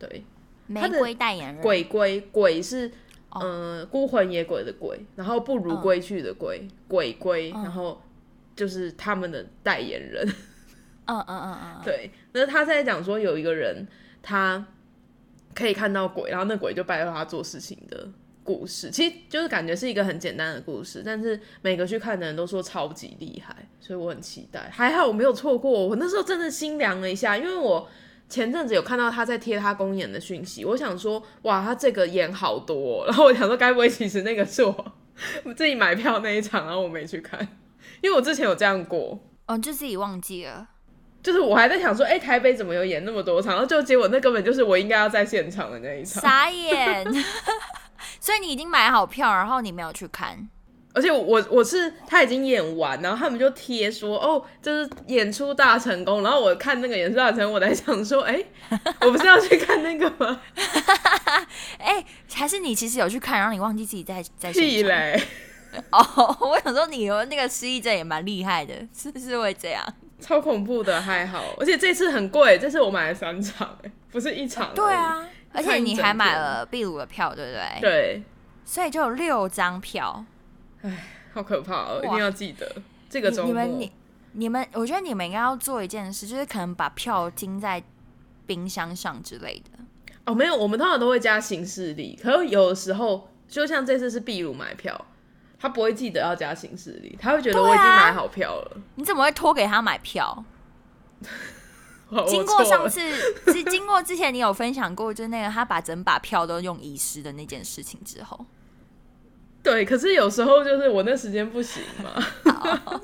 [0.00, 0.24] 对，
[0.66, 2.88] 玫瑰代言人，鬼龟鬼是
[3.30, 7.62] 嗯呃孤魂野鬼的鬼，然后不如嗯归去的归，鬼龟，嗯。
[7.62, 8.00] 然后
[8.56, 10.26] 就是他们的代言人。
[11.06, 13.86] 嗯嗯嗯嗯， 对，那他在讲说有一个人
[14.22, 14.64] 他
[15.54, 18.08] 可以看到鬼，然后那鬼就拜托他做事情的
[18.42, 24.70] 故事，其实就是感觉是一个很简单的故事，但是每个去看的人都说超级厉害，所以我很期待。
[24.72, 27.88] 还好我没有错过，我那时候真的心凉了一下，因为我。
[28.30, 34.94] 前阵子有看到他在贴他公演的讯息，我想说，哇，他这个演好多、然后我想说，该不会其实那个是我
[35.56, 37.40] 自己买票那一场，然后我没去看，
[38.00, 40.68] 因为我之前有这样过，哦，就自己忘记了。
[41.22, 43.52] 就是我还在想说，哎、台北怎么有演那么多场？
[43.52, 46.22] 然后就结果那根本就是我应该要在现场的那一场。
[46.22, 47.06] 傻眼。
[48.18, 50.48] 所以你已经买好票，然后你没有去看，
[50.94, 56.22] 而且我我是他已经演完，然后他们就贴说，哦，就是演出大成功。
[56.22, 58.42] 然后我看那个演出大成功，我在想说，哎、
[59.02, 60.40] 我不是要去看那个吗？
[61.78, 65.22] 哎、还是你其实有去看，然后你忘记自己在在现场屁嘞，
[65.90, 69.82] 哦，我想说你有那个失忆症也蛮厉害的，是不是会这样？
[70.20, 71.42] 超恐怖的，还好。
[71.58, 74.74] 而且这次很贵，这次我买了三场，哎，不是一场。
[74.74, 77.80] 对，啊，而且你还买了秘鲁的票，对不对？
[77.80, 78.22] 对，
[78.64, 80.24] 所以就有六张票。
[80.82, 82.68] 哎好可怕哦，一定要记得
[83.08, 83.52] 这个你周末。
[83.52, 83.92] 你们你
[84.32, 87.80] 你们，我觉得你们应该要做一件事，就是可能把票钉在
[88.46, 89.78] 冰箱上之类的。
[90.24, 95.06] 哦，没有，我们通常都会加行事历，可是有的时候，就像这次是秘鲁买票，
[95.60, 98.80] 他不会记得要加行事历，他会觉得我已经买好票了。
[98.94, 100.44] 你怎么会托给他买票？
[102.26, 103.00] 经过上次，
[103.52, 108.46] 是经过之前你有分享过，就是那个他把整把票都用遗失的那件事情之后，
[109.62, 112.10] 对，可是有时候就是我那时间不行嘛。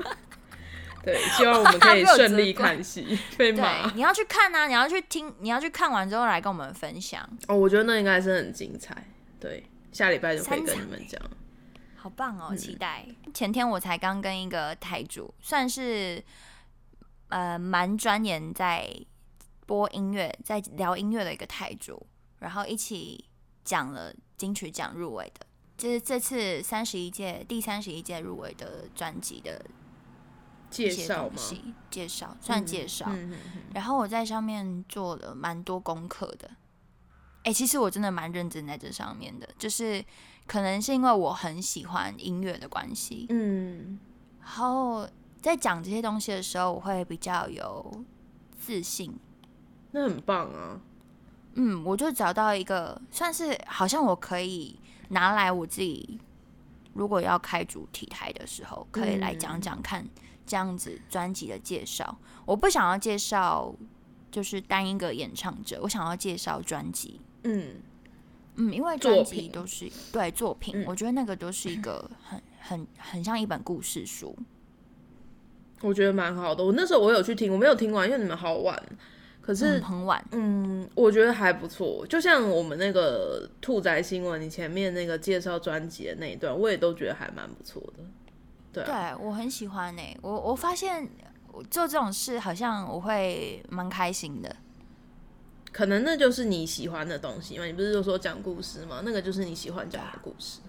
[1.04, 9.06] 对，希望我们可以顺利看戏， 被对骂。，你要去看啊，你要去听，你要去看完之后来跟我们分享，哦，我觉得那应该是很精彩。
[9.38, 11.20] 对，下礼拜就可以跟你们讲。
[12.06, 13.04] 好棒哦，嗯期待。
[13.34, 16.22] 前天我才刚跟一个台主，算是
[17.28, 18.88] 呃蛮钻研在
[19.66, 22.06] 播音乐，在聊音乐的一个台主，
[22.38, 23.24] 然后一起
[23.64, 25.44] 讲了金曲奖入围的，
[25.76, 29.66] 就是这次三十一届第三十一届入围的专辑的
[30.70, 31.32] 介绍吗？
[31.34, 33.06] 东西，介绍算介绍。
[33.08, 36.48] 嗯嗯嗯然后我在上面做了蛮多功课的。
[37.42, 40.04] 哎、其实我真的蛮认真在这上面的，就是
[40.46, 43.98] 可能是因为我很喜欢音乐的关系，嗯，
[44.40, 45.08] 然后
[45.40, 48.04] 在讲这些东西的时候，我会比较有
[48.58, 49.18] 自信。
[49.92, 50.80] 那很棒啊。
[51.54, 54.78] 嗯，我就找到一个算是好像我可以
[55.08, 56.20] 拿来我自己，
[56.92, 60.06] 如果要开主题台的时候，可以来讲讲看
[60.44, 62.18] 这样子专辑的介绍。
[62.44, 63.74] 我不想要介绍
[64.30, 67.20] 就是单一个演唱者，我想要介绍专辑。
[67.44, 67.76] 嗯，
[68.56, 74.36] 嗯，因为作专辑品都是对作品，嗯我觉得那个都是一个很很很像一本故事书。
[75.82, 76.64] 我觉得蛮好的。
[76.64, 78.82] 我那时候我有去听，我没有听完，因为你们好晚。
[79.42, 82.04] 可是嗯，很晚，嗯，我觉得还不错。
[82.08, 88.02] 就像我们那个兔仔新闻，你前面那个介绍专辑的那一段，我也都觉得还蛮不错的。
[88.72, 91.08] 对啊，对我很喜欢呢、我我发现
[91.52, 94.56] 我做这种事好像我会蛮开心的。
[95.76, 97.66] 可能那就是你喜欢的东西嘛。
[97.66, 99.02] 你不是就说讲故事吗？
[99.04, 100.60] 那个就是你喜欢讲的故事。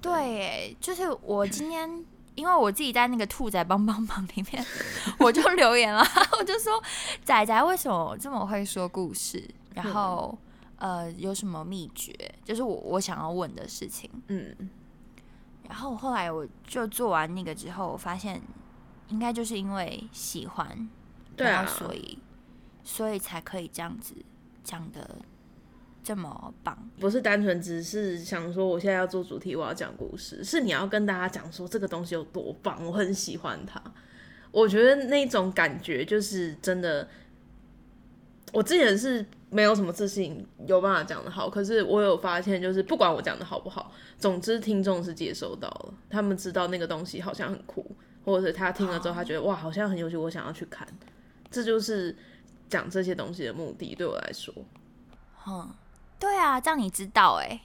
[0.00, 2.02] 对，就是我今天。
[2.34, 4.66] 因为我自己在那个兔仔帮帮忙里面，
[5.20, 6.02] 我就留言了，
[6.38, 6.82] 我就说
[7.22, 10.38] 仔仔为什么这么会说故事，然后
[10.78, 14.10] 呃有什么秘诀，就是我我想要问的事情。
[14.28, 14.56] 嗯，
[15.68, 18.40] 然后后来我就做完那个之后，我发现
[19.08, 20.88] 应该就是因为喜欢，
[21.36, 22.18] 对啊所以
[22.82, 24.14] 所以才可以这样子
[24.64, 25.18] 讲的
[26.02, 26.90] 这么棒。
[26.98, 33.82] 不是单纯只是想说我现在要做主题，我要讲故事，是你要跟大家讲说这个东西有多棒，我很喜欢它。
[34.50, 37.08] 我觉得那种感觉就是真的，
[38.52, 50.86] 我之前是没有什么自信有办法讲的好，可是我有发现，就是不管我讲的好不好，总之听众是接收到了，他们知道那个东西好像很酷，或者是他听了之后，他觉得哇好像很有趣，我想要去看，
[51.50, 52.14] 这就是
[52.72, 54.54] 讲这些东西的目的，对我来说。
[55.46, 55.70] 嗯，
[56.18, 57.60] 对啊，这样你知道哎、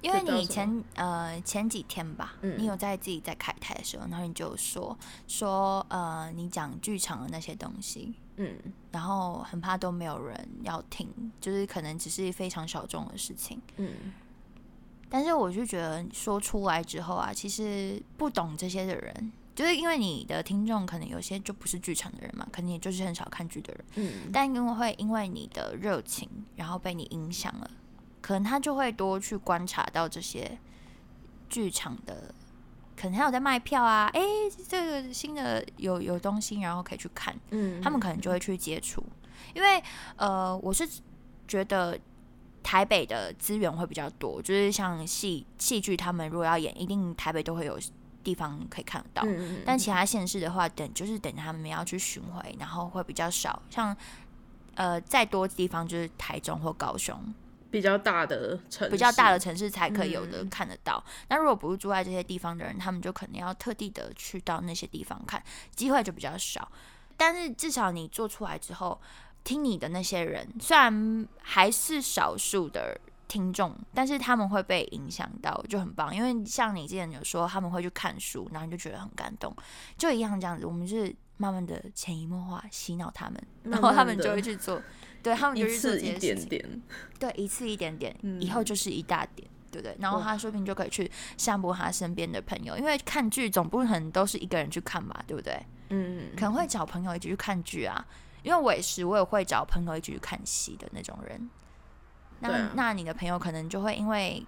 [0.00, 8.58] 因为你前呃前几天吧，嗯你有在自己在开台的时候，然后你就说说呃你讲剧场的那些东西，嗯
[8.90, 11.08] 然后很怕都没有人要听，
[11.40, 13.60] 就是可能只是非常小众的事情。
[13.76, 14.12] 嗯
[15.08, 24.30] 但是我就觉得说出来之后啊，其实不懂这些的人，就是因为你的听众可能有些就不是剧场的人嘛，可能也就是很少看剧的人，嗯。
[24.32, 27.70] 但因为会因为你的热情，然后被你影响了，
[28.20, 30.58] 可能他就会多去观察到这些
[31.50, 32.34] 剧场的，
[32.96, 34.22] 可能还有在卖票啊，诶，
[34.68, 39.04] 这个新的有有东西，然后可以去看，嗯，他们可能就会去接触，
[39.54, 39.82] 因为
[40.16, 40.88] 呃，我是
[41.46, 41.98] 觉得
[42.62, 47.78] 台北的资源会比较多，就是像戏戏剧，他们如果要演，一定台北都会有
[48.22, 49.26] 地方可以看得到。
[49.66, 53.62] 但其他县市的话，等就是等他们要去巡回，然后会比较少。
[53.68, 53.94] 像
[54.74, 57.34] 呃，再多地方就是台中或高雄，
[57.70, 61.04] 比较大的城市，比较大的城市才可以有的嗯看得到。
[61.28, 65.42] 那如果不是住在这些地方的人，他们就可能要特地的去到那些地方看，
[65.76, 66.66] 机会就比较少。
[67.18, 68.98] 但是至少你做出来之后，
[69.44, 72.98] 听你的那些人，虽然还是少数的
[73.32, 76.14] 听众，但是他们会被影响到，就很棒。
[76.14, 79.56] 因为像你之前有说他们会去看书，然后你就觉得很感动，
[79.96, 80.66] 就一样这样子。
[80.66, 84.82] 我们就是慢慢的潜移默化洗脑他们，然后他们就会去做，
[85.22, 86.48] 对他们就一去做次一这些事情。
[86.50, 86.82] 点点，
[87.18, 89.96] 对，一次一点点，嗯以后就是一大点，对不对？
[89.98, 95.58] 然后他说不定就可以去散播他身边的朋友，因为看剧总不可能都是一个人去看吧，对不对？
[95.88, 98.06] 嗯，可能会找朋友一起去看剧啊，
[98.42, 101.48] 因为我也是，我也会找朋友一起去看戏的那种人。
[102.50, 102.70] 那、啊。
[102.74, 104.44] 那你的朋友可能就会因为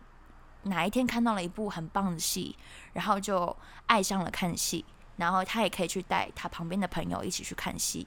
[0.65, 2.57] 哪一天看到了一部很棒的戏，
[2.93, 4.85] 然后就爱上了看戏，
[5.17, 8.07] 然后他也可以去带他旁边的朋友一起去看戏。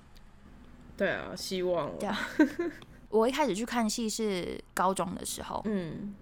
[0.96, 2.20] 对啊，希望了，对啊。
[3.10, 6.16] 我一开始去看戏是高中的时候，嗯。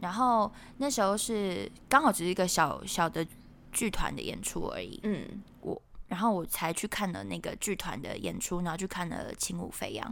[0.00, 3.26] 然后那时候是刚好只是一个小小的
[3.72, 10.08] 剧团的演出而已，嗯，我然后我才去看了那个剧团的演出，然后去看了《轻舞飞扬》。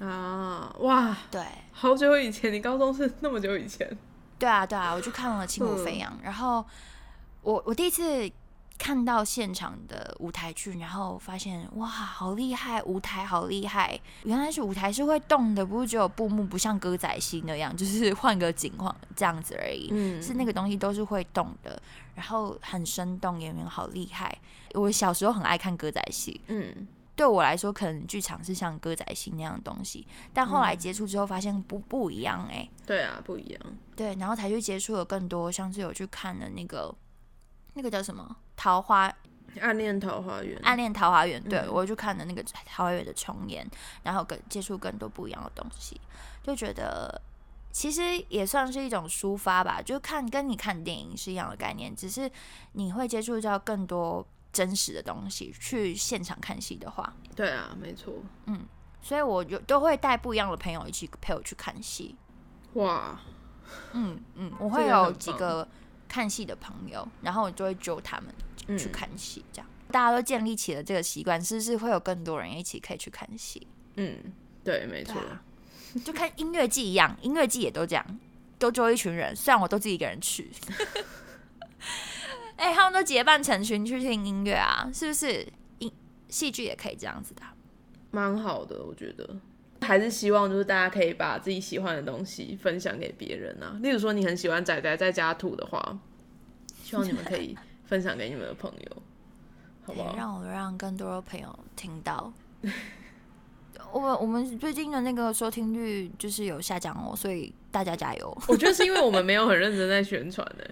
[0.00, 3.96] 啊，哇，对，好久以前，你高中是那么久以前，
[4.38, 6.64] 对啊，对啊，我去看了《轻舞飞扬》然后
[7.42, 8.28] 我我第一次
[8.76, 13.98] 看到现场的舞台剧，然后发现哇，好厉害，舞台好厉害！
[14.24, 19.90] 原来是舞台是会动的，不是只有布幕，不像歌仔戏那样，就是换个景况这样子而已。
[19.92, 21.80] 嗯是那个东西都是会动的，
[22.16, 24.36] 然后很生动，演员好厉害。
[24.72, 33.60] 我小时候很爱看歌仔戏，嗯对我来说，可能剧场是像歌仔戏那样的东西，但后来接触之后发现不不一样哎、对啊，不一样，
[33.94, 36.94] 对，然后才去接触了更多，像是有去看的那个
[37.74, 38.36] 那个叫什么？
[38.56, 39.12] 桃花
[39.60, 41.68] 暗恋桃花源，暗恋桃花源，对、嗯。
[41.72, 43.64] 我就看了那个桃花源的重演，
[44.02, 46.00] 然后更接触更多不一样的东西，
[46.42, 47.20] 就觉得
[47.70, 52.30] 其实也算是一种抒发吧，就看跟你看电影是一样的概念，只是
[52.72, 55.52] 你会接触到更多真实的东西。
[55.60, 58.14] 去现场看戏的话，对啊，没错，
[58.46, 58.60] 嗯
[59.02, 62.16] 所以我就都会带不一样的朋友一起陪我去看戏。
[62.72, 63.20] 哇，
[63.92, 65.68] 嗯嗯，我会有几个
[66.08, 68.34] 看戏的朋友，然后我就会揪他们
[68.68, 73.66] 嗯去看戏，这样、大家都建立起了这个习惯，是不是会有更多人一起可以去看戏？
[73.96, 74.16] 嗯，
[74.64, 75.42] 对，没错，啊
[76.02, 78.18] 就看音乐季一样，音乐季也都这样，
[78.58, 80.50] 都揪一群人，虽然我都自己一个人去。
[82.64, 85.46] 哎、他们都结伴成群去听音乐啊，是不是？
[85.80, 85.92] 音
[86.30, 87.54] 戏剧也可以这样子的啊、
[88.10, 89.36] 蛮好的，我觉得。
[89.82, 93.78] 还是希望就是大家可以把自己喜欢的东西分享给别人啊。
[93.82, 95.98] 例如说你很喜欢仔仔在家吐的话，
[96.82, 99.02] 希望你们可以分享给你们的朋友，
[99.84, 100.16] 好不好？
[100.16, 102.32] 让我让更多的朋友听到。
[103.92, 110.64] 我们我们最近的那个收听率就是有下降哦，所以大家加油，我觉得是因为我们没有很认真在宣传呢、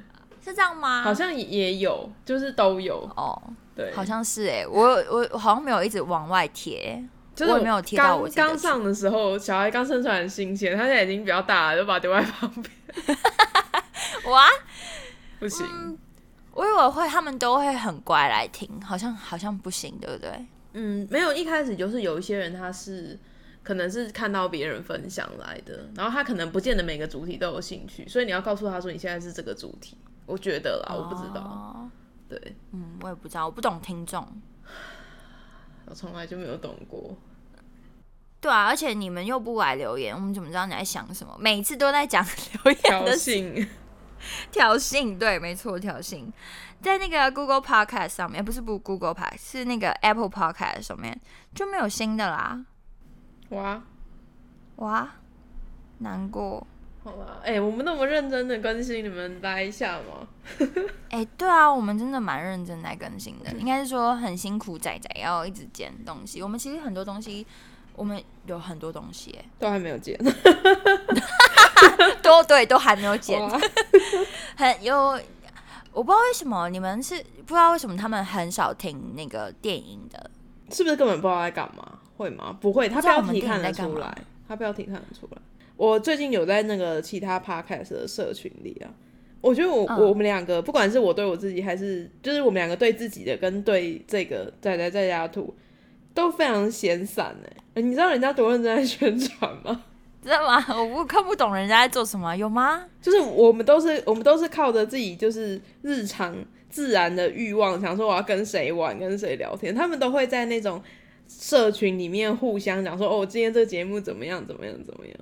[0.44, 1.02] 是这样吗？
[1.02, 3.40] 好像也有，就是都有，哦，
[3.76, 7.02] 对，好像是哎，我我我好像没有一直往外贴，
[7.34, 13.18] 就是我没有贴到我刚上的时候，小孩刚生出来很新鲜，他现在已经比较大了，就把它丢在旁边，
[14.32, 14.46] 哇，
[15.38, 15.98] 不行。
[16.54, 20.30] 我以为会他们都会很乖来听，好像好像不行，对不对？
[20.74, 23.18] 嗯，没有，一开始就是有一些人他是
[23.62, 29.96] 可能是看到别人分享来的，然后他可能不见得每个主题都有兴趣，所以你要告诉他说你现在是这个主题。
[30.32, 31.90] 我觉得啦，我不知道，哦
[32.26, 34.26] 对嗯，我也不知道，我不懂听众。
[35.84, 37.14] 我从来就没有懂过。
[38.40, 41.36] 对啊，而且你们又不来留言，我们怎么知道你在想什么？
[41.38, 42.24] 每次都在讲
[42.64, 43.68] 留言挑的事衅，
[44.50, 46.24] 挑衅，对，没错，挑衅。
[46.80, 51.20] 在那个 Google Podcast 上面，不是不 Google Podcast，是那个 Apple Podcast 上面
[51.54, 52.64] 就没有新的啦。
[53.50, 53.82] 哇，
[54.76, 55.10] 哇，
[55.98, 56.66] 难过。
[57.04, 60.26] 好吧，哎、我们那么认真的更新，你们来一下吗。
[61.10, 66.40] 哎、对啊，我们真的蛮认真在更新的，应该是说很辛苦仔仔要一直剪东西。
[66.42, 67.46] 我们其实很多东西，
[67.96, 70.16] 我们有很多东西、哎，都还没有剪，
[72.22, 73.40] 都对，都还没有剪，
[74.56, 75.20] 很有。
[75.94, 80.30] 我不知道为什么你们是不知道为什么他们很少听那个电影的，
[80.70, 81.98] 是不是根本不知道在干嘛？
[82.16, 82.56] 会吗？
[82.60, 84.16] 不会，他标题看得出来，
[84.48, 85.38] 他标题看得出来。
[85.76, 88.90] 我最近有在那个其他 podcast 的社群里啊，
[89.40, 95.54] 我觉得我、嗯我们两个，不管是我对我自己，还是就是我们两个对自己的，跟对这个仔仔在家图，
[96.14, 97.34] 都非常闲散
[97.74, 99.82] 哎、你知道人家多认真在宣传吗？
[100.22, 100.64] 知道吗？
[100.78, 102.84] 我不看不懂人家在做什么，有吗？
[103.00, 106.36] 就是我们都是我们都是靠着自己就是日常
[106.70, 110.80] 自然的欲望，想说我要跟谁玩，跟谁聊天，他们都会在那种
[111.26, 115.16] 社群里面互相讲说，哦，今天这个节目怎么样，怎么样，怎么样。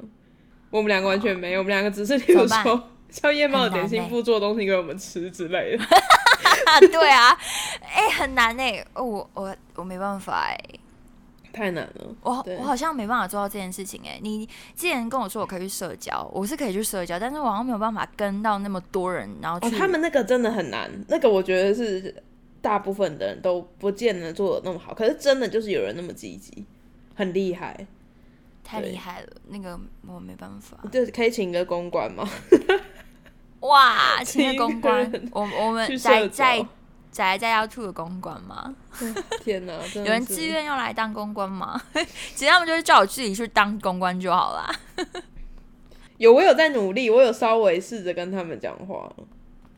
[0.71, 2.63] 我们两个完全没有，我们两个只是例如怎么办？
[2.63, 5.85] 说叫夜猫的点心部做东西给我们吃之类的。
[5.85, 7.37] 啊， 对啊，
[7.83, 10.59] 哎、很难哎、哦我我我没办法哎、
[11.53, 12.15] 太难了。
[12.23, 12.57] 我对。
[12.59, 14.47] 我好像没办法做到这件事情哎、你
[14.77, 22.15] 之前跟我说我可以去社交，我是可以去社交，但是我好像没有办法跟到那么多人，然后他们那个真的很难，那个我觉得是
[22.61, 26.65] 大部分的人都不见得做的那么好，可是真的就是有人那么积极，
[27.17, 27.87] 很厉害。
[28.71, 30.79] 太对厉害了，那个我没办法。
[30.93, 32.29] 就是可以请个公关吗？
[33.61, 36.67] 哇， 请个公关，我我们去社在在
[37.11, 38.73] 宅在要吐的公关吗？
[39.43, 41.83] 天哪，有人自愿要来当公关吗？
[42.37, 44.73] 其实他们就是叫我自己去当公关就好啦。
[46.19, 49.13] 有，我有在努力，我有稍微试着跟他们讲话，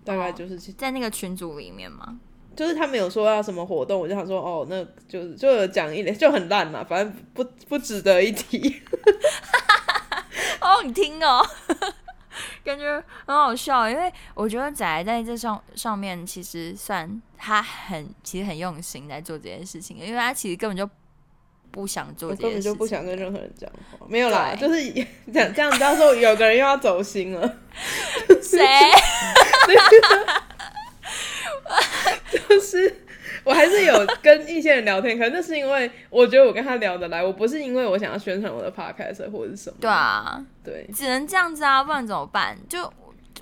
[0.04, 2.18] 大概哦就是、在那个群组里面吗？
[2.54, 8.82] 就是他们有说要什么活动，我就想说哦，那就是就有讲一点，就很烂嘛，反正不不值得一提。
[10.60, 11.44] 哦，你听哦，
[12.64, 20.88] 感觉很好笑，因为我觉得仔在这上上面其实算他很其实很用心在做这件事情，因为他其实根本就
[21.70, 24.92] 不想做我这件事情，根本就不想跟任何人讲话，没有啦，就是
[25.32, 27.56] 这样这样，到时候有个人又要走心了，
[28.40, 28.64] 谁？
[32.48, 32.94] 就是
[33.44, 42.56] 我还是有跟一些人聊天，可能那是因为我觉得我跟他聊得来，我不是因为我想要宣传我的 podcast 或者是什么，对啊，对，只能这样子啊，不然怎么办？
[42.68, 42.90] 就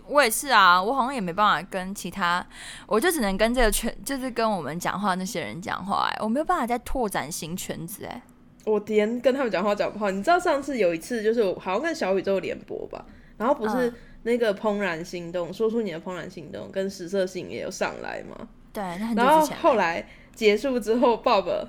[0.06, 2.44] 我也是啊，我好像也没办法跟其他，
[2.86, 8.22] 我就只能跟这个圈，就是跟我们讲话那些人讲话、哎，我没有办法再拓展新圈子、哎，
[8.64, 13.04] 我连跟他们讲话讲不好，你知道上次有一次就是我好像跟小宇宙联播吧，
[13.36, 13.94] 然后不是嗯。
[14.22, 21.66] 那个怦然心动，说出你的怦然心动跟实色性也有上来嘛，对，那很久然后后来结束之后，Bob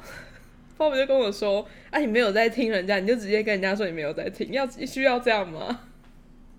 [0.78, 5.82] Bob 就跟我说：“啊，你没有在听人家，你就直接跟人家说你没有在听，要需要这样吗？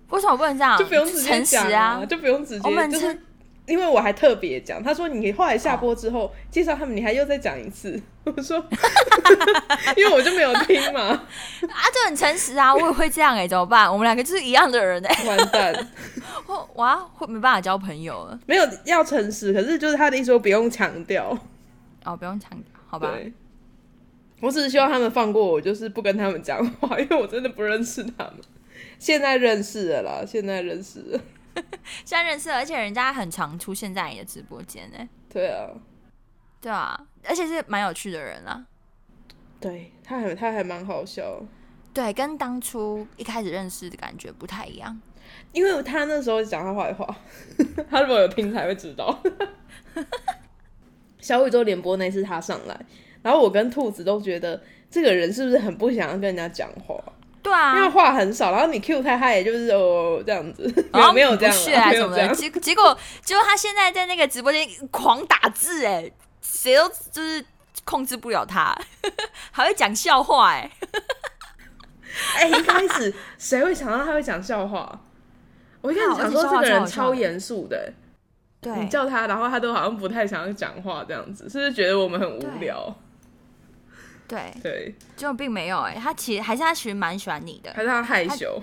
[0.09, 0.77] 为什么不能这样？
[0.77, 3.19] 就不用直接讲啊，就不用直接，我们就是诚
[3.65, 8.01] 因为我还特别讲，他说你后来下播之后、介绍他们，你还又再讲一次。
[8.25, 8.57] 我说，
[9.97, 11.19] 因为我就没有听嘛， 啊，
[11.93, 13.91] 就很诚实啊，我也会这样哎、怎么办？
[13.91, 15.87] 我们两个就是一样的人哎、完蛋，
[16.47, 18.39] 我哇，会没办法交朋友了。
[18.45, 21.37] 没有要诚实，可是就是他的意思说不用强调，
[22.05, 23.13] 哦，不用强调，好吧？
[24.41, 28.35] 我只是希望他们放过我，就是不跟他们讲话，因为我真的不认识他们。
[28.99, 31.19] 现在认识了啦，现在认识了。
[32.05, 35.69] 现在认识了，而且人家很常出现在你的直播间哎、对啊，
[36.61, 38.65] 对啊，而且是蛮有趣的人啊。
[39.59, 41.41] 对，他还他还蛮好笑，
[41.93, 45.01] 对，跟当初一开始认识的感觉不太一样。
[45.51, 47.15] 因为他那时候讲他坏话，
[47.89, 49.21] 他如果有听才会知道。
[51.19, 52.85] 小宇宙联播那次他上来，
[53.21, 57.01] 然后我跟兔子都觉得这个人是不是很不想要跟人家讲话，
[57.43, 60.63] 对啊因为啊，话很少，然后你 Q 他，他也就是哦这样子，
[60.93, 62.15] 没有 没有这样不屑啦，啊什么的。
[62.15, 62.33] 没有这样。
[62.33, 66.09] 结结果结果他现在在那个直播间狂打字哎、
[66.41, 67.45] 谁都就是
[67.83, 68.73] 控制不了他，
[69.51, 70.71] 还会讲笑话哎、
[72.37, 74.99] 哎、一开始谁会想到他会讲笑话？
[75.81, 77.93] 我一开始想说这个人超严肃的、欸
[78.61, 82.95] 对，你叫他，然后他都好像不太想要讲话这样子，是不是觉得我们很无聊？
[84.27, 88.61] 对，对，结果并没有哎、他其实还是他其实蛮喜欢你的，还是他害羞？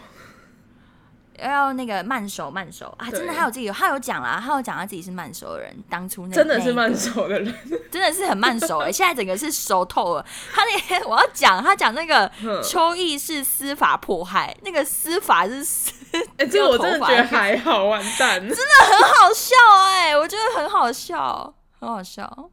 [1.42, 2.94] 要那个慢熟慢熟。
[2.98, 7.54] 啊，真的他有自己有他有讲啦，他有讲他自己是慢熟的人，当初那真的是慢熟的人，
[7.90, 10.26] 真的是很慢熟哎、现在整个是熟透了。
[10.52, 12.62] 他那天我要讲，他讲那个嗯。
[12.62, 15.92] 秋意是司法迫害，那个司法是司，
[16.36, 19.54] 哎、这个我真的觉得还好，完蛋，真的很好笑
[19.86, 22.50] 哎、我觉得很好笑，很好笑。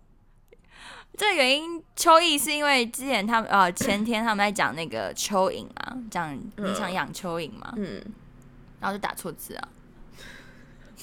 [1.17, 7.99] 这个原因，秋意是因为之前他们呃前天他们在讲那个蚯蚓嘛，讲你想养蚯蚓嘛，嗯，
[8.79, 9.67] 然后就打错字啊。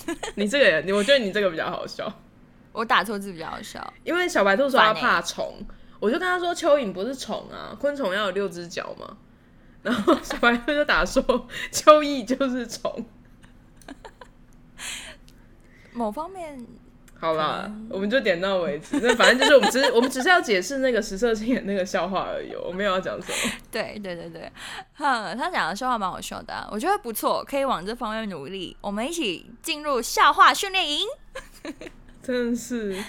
[0.36, 2.10] 你这个也，你我觉得你这个比较好笑，
[2.72, 3.92] 我打错字比较好笑。
[4.04, 5.54] 因为小白兔说怕虫，
[5.98, 9.16] 我就跟他说蚯蚓不是虫啊，昆虫要有六只脚嘛。
[9.82, 11.22] 然后小白兔就打说
[11.72, 13.04] 蚯蚓就是虫。
[15.92, 16.64] 某方面，
[17.18, 19.00] 好啦，我们就点到为止。
[19.00, 23.52] 那反正就是我们只是 我们只是要解释那个实色性的那个笑话而已，我没有要讲什么。
[23.70, 24.52] 对对对对，
[24.94, 28.76] 哼，他讲的笑话蛮好笑的啊、我觉得不错，可以往这方面努力。
[28.82, 31.06] 我们一起进入笑话训练营。
[32.22, 33.02] 真的是，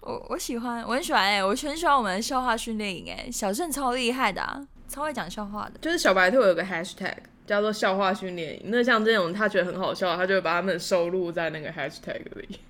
[0.00, 5.72] 我我喜欢，我很喜欢哎、我很喜欢我们的笑话训练营哎，小盛超厉害的、啊，超会讲笑话的。
[5.82, 8.62] 就是小白兔有个 hashtag 叫做笑话训练营。
[8.70, 12.60] 那像这种他觉得很好笑，他就会把他们收录在那个 hashtag 里，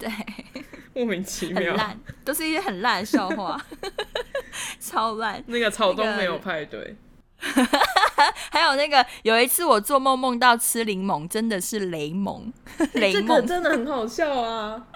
[0.00, 0.10] 对，
[0.94, 1.72] 莫名其妙。
[1.72, 3.60] 很烂，都是一些很烂的笑话，
[4.80, 5.44] 超烂。
[5.46, 6.96] 那个草东那个没有派对，
[8.50, 12.52] 还有那个有一次我做梦梦到吃柠檬，真的是雷蒙，
[12.94, 14.86] 雷这个蒙真的很好笑啊。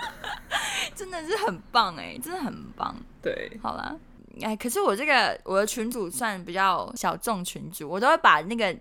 [0.95, 2.97] 真的是很棒哎，真的很棒。
[3.23, 3.95] 对，好啦，
[4.43, 8.75] 哎，可是我这个我的群主算比较小众群主，我都会把那个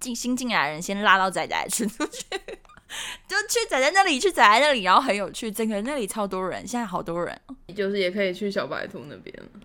[0.00, 2.24] 进新进来的人先拉到仔仔的群组去，
[3.28, 7.54] 就去仔仔那里，去仔仔那里，然后很有趣，整个那里超多人，现在好多人哦。
[7.74, 9.60] 就是也可以去小白兔那边了。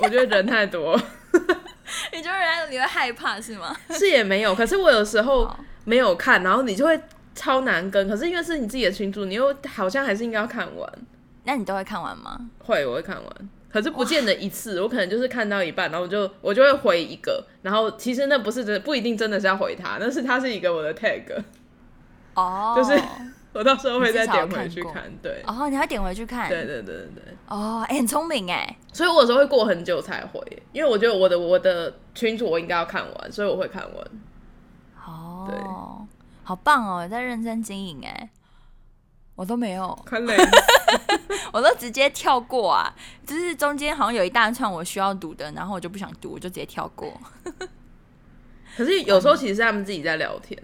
[0.00, 0.96] 我觉得人太多，
[2.12, 3.76] 你觉得人家你会害怕是吗？
[3.90, 4.54] 是也没有。
[4.54, 5.50] 可是我有时候
[5.84, 6.98] 没有看，然后你就会
[7.34, 8.08] 超难跟。
[8.08, 10.90] 可是因为是你自己的群主，你又好像还是应该要看完。
[11.44, 12.38] 那你都会看完吗？
[12.60, 13.50] 会，我会看完。
[13.70, 21.24] 可是不见得一次，我可能就是看到一半，然后我就我就会回一个，然后其实那不是真的不一定真的是要回他，那是他是一个我的 tag，
[22.38, 23.02] 哦，就是
[23.52, 25.10] 我到时候会再点回去看。
[25.22, 26.48] 对，哦，你还点回去看？
[26.48, 27.24] 对对对对对。
[27.48, 28.76] 哦，哎、很聪明哎。
[28.92, 30.40] 所以我有时候会过很久才回，
[30.72, 34.06] 因为我觉得我的我的群主我应该要看完，所以我会看完。
[35.06, 36.06] 哦，
[36.44, 38.30] 好棒哦，在认真经营哎。
[39.34, 40.36] 我都没有，看累，
[41.52, 42.92] 我都直接跳过啊，
[43.24, 47.08] 就是中间好像有一大串我需要读的，然后我就不想读，我就直接跳过。
[48.76, 50.60] 可是有时候其实是他们自己在聊天，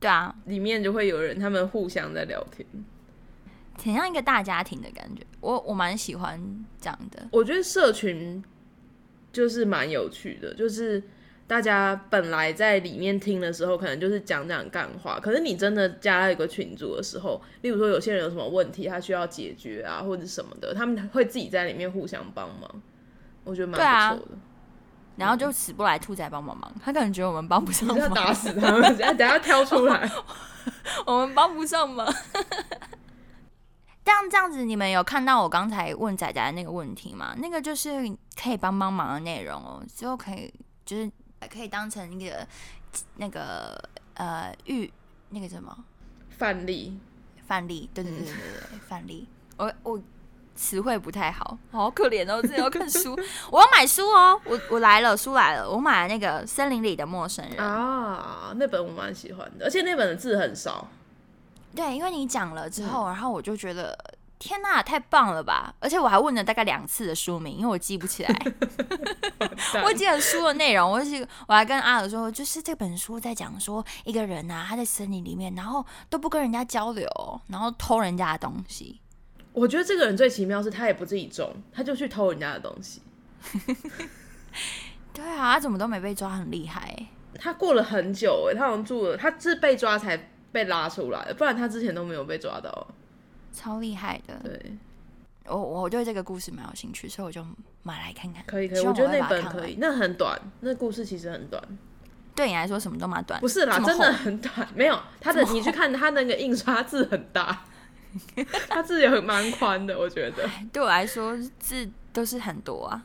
[0.00, 2.66] 对啊，里面就会有人他们互相在聊天。
[3.78, 6.40] 挺像一个大家庭的感觉，我我蛮喜欢
[6.80, 7.28] 这样的。
[7.30, 8.42] 我觉得社群
[9.32, 11.02] 就是蛮有趣的，就是
[11.46, 22.82] 大家本来在里面听的时候，可能就是讲讲干话，可是你真的加了一个群组的时候，例如说有些人有什么问题，他需要解决啊，或者什么的，他们会自己在里面互相帮忙，
[23.44, 23.78] 我觉得蛮
[24.14, 24.38] 不错的。
[25.16, 30.10] 然后就死不来兔仔帮帮忙，他可能觉得我们帮不上忙要忙，打死他们， 等下等下挑出来。
[31.06, 32.06] 我们帮不上忙。
[34.02, 37.34] 这样这样子，你们有看到我刚才问仔仔的那个问题吗？
[37.38, 37.90] 那个就是
[38.40, 40.52] 可以帮帮忙的内容哦，之后可以
[40.84, 41.10] 就是
[41.50, 42.46] 可以当成一个
[43.16, 43.80] 那个
[44.14, 44.90] 呃预
[45.28, 45.84] 那个什么
[46.30, 46.98] 范例，
[47.46, 49.28] 范例，对对对对对对，范例。
[49.58, 50.00] 我我
[50.60, 53.18] 词汇不太好，好可怜哦， 自己要看书，
[53.50, 60.86] 我要买书哦，我我来了，书来了，我买了那个《森林里的陌生人》啊，那本我蛮喜欢的，而且那本的字很少。
[61.74, 63.98] 对，因为你讲了之后，然后我就觉得
[64.38, 65.74] 天呐，太棒了吧！
[65.80, 68.46] 而且我还问了大概两次的书名，因为我记不起来，
[69.82, 77.08] 我记得书的内容，我是我还跟阿尔说，就是这本书在讲说一个人啊，他在森林里面，然后都不跟人家交流，
[77.46, 79.00] 然后偷人家的东西。
[79.52, 83.02] 我觉得这个人最奇妙是他也不自己种，他就去偷人家的东西。
[85.12, 87.06] 对啊，他怎么都没被抓，很厉害欸。
[87.38, 92.88] 他过了很久哎，他好像住了，他是被抓才被拉出来的，不然他之前都没有被抓到。
[93.52, 94.76] 超厉害的，对，
[95.46, 97.44] 我我对这个故事蛮有兴趣，所以我就
[97.82, 98.44] 买来看看。
[98.46, 101.62] 可以可以，我觉得那本可以，那很短，那故事其实很短，
[102.34, 107.64] 对你来说什么都蛮短，不是啦，真的很短，没有他的你去看他那个印刷字很大，
[108.68, 110.48] 他字也很蛮宽的，我觉得。
[110.72, 113.02] 对我来说字都是很多啊，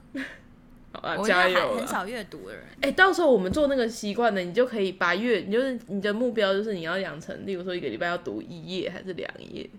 [0.93, 2.65] 好啊，我加油很少阅读的人。
[2.81, 9.69] 哎、到时候我们做那个习惯的，你就可以把阅，你就是你的目标就是你要养成，例如说一个礼拜要读一页还是两页，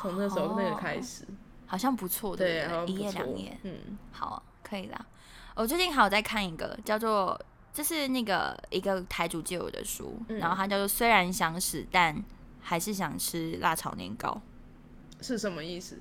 [0.00, 1.24] 从那时候那个开始，
[1.66, 2.92] 好像不错，对，不对？
[2.92, 5.06] 一页两页，嗯，好，可以啦。
[5.54, 7.40] 我最近还有在看一个叫做，
[7.72, 12.16] 这是那个一个台主借我的书，嗯然后它叫做《虽然想死，但
[12.60, 14.30] 还是想吃辣炒年糕》，
[15.20, 15.98] 是什么意思？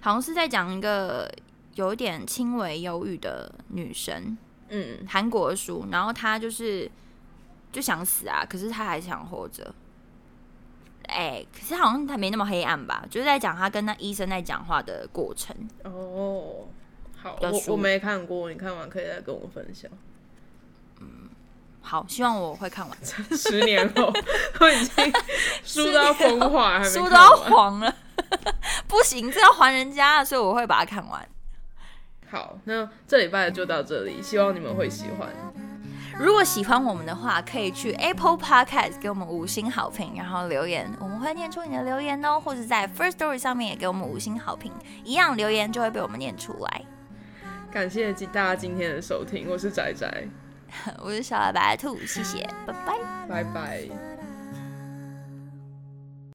[0.00, 1.30] 好像是在讲一个
[1.74, 4.36] 有一点轻微忧郁的女生，
[4.68, 6.90] 嗯，韩国的书，然后她就是
[7.72, 9.74] 就想死啊，可是她还想活着。
[11.08, 13.04] 哎、可是好像她没那么黑暗吧？
[13.08, 15.56] 就是在讲她跟那医生在讲话的过程。
[15.84, 16.66] 哦，
[17.16, 19.90] 好，我我没看过，你看完可以再跟我分享。
[21.88, 22.98] 好，希望我会看完。
[23.30, 24.12] 十年后，
[24.58, 25.12] 我已经
[25.62, 27.28] 书都要风化，书都要。
[27.36, 27.94] 黄了，
[28.88, 31.24] 不行，这要还人家，所以我会把它看完。
[32.28, 35.28] 好，那这礼拜就到这里，希望你们会喜欢。
[36.18, 42.40] 如果喜欢我们的话，可以去 Apple Podcast 给我们五星好评，然后留言，我们会念出你的留言哦。
[42.40, 44.72] 或者在 First Story 上面也给我们五星好评，
[45.04, 46.82] 一样留言就会被我们念出来。
[47.70, 50.28] 感谢大家今天的收听，我是仔仔，
[50.98, 52.94] 我是小白兔，谢谢，拜拜。
[53.28, 54.15] 拜拜。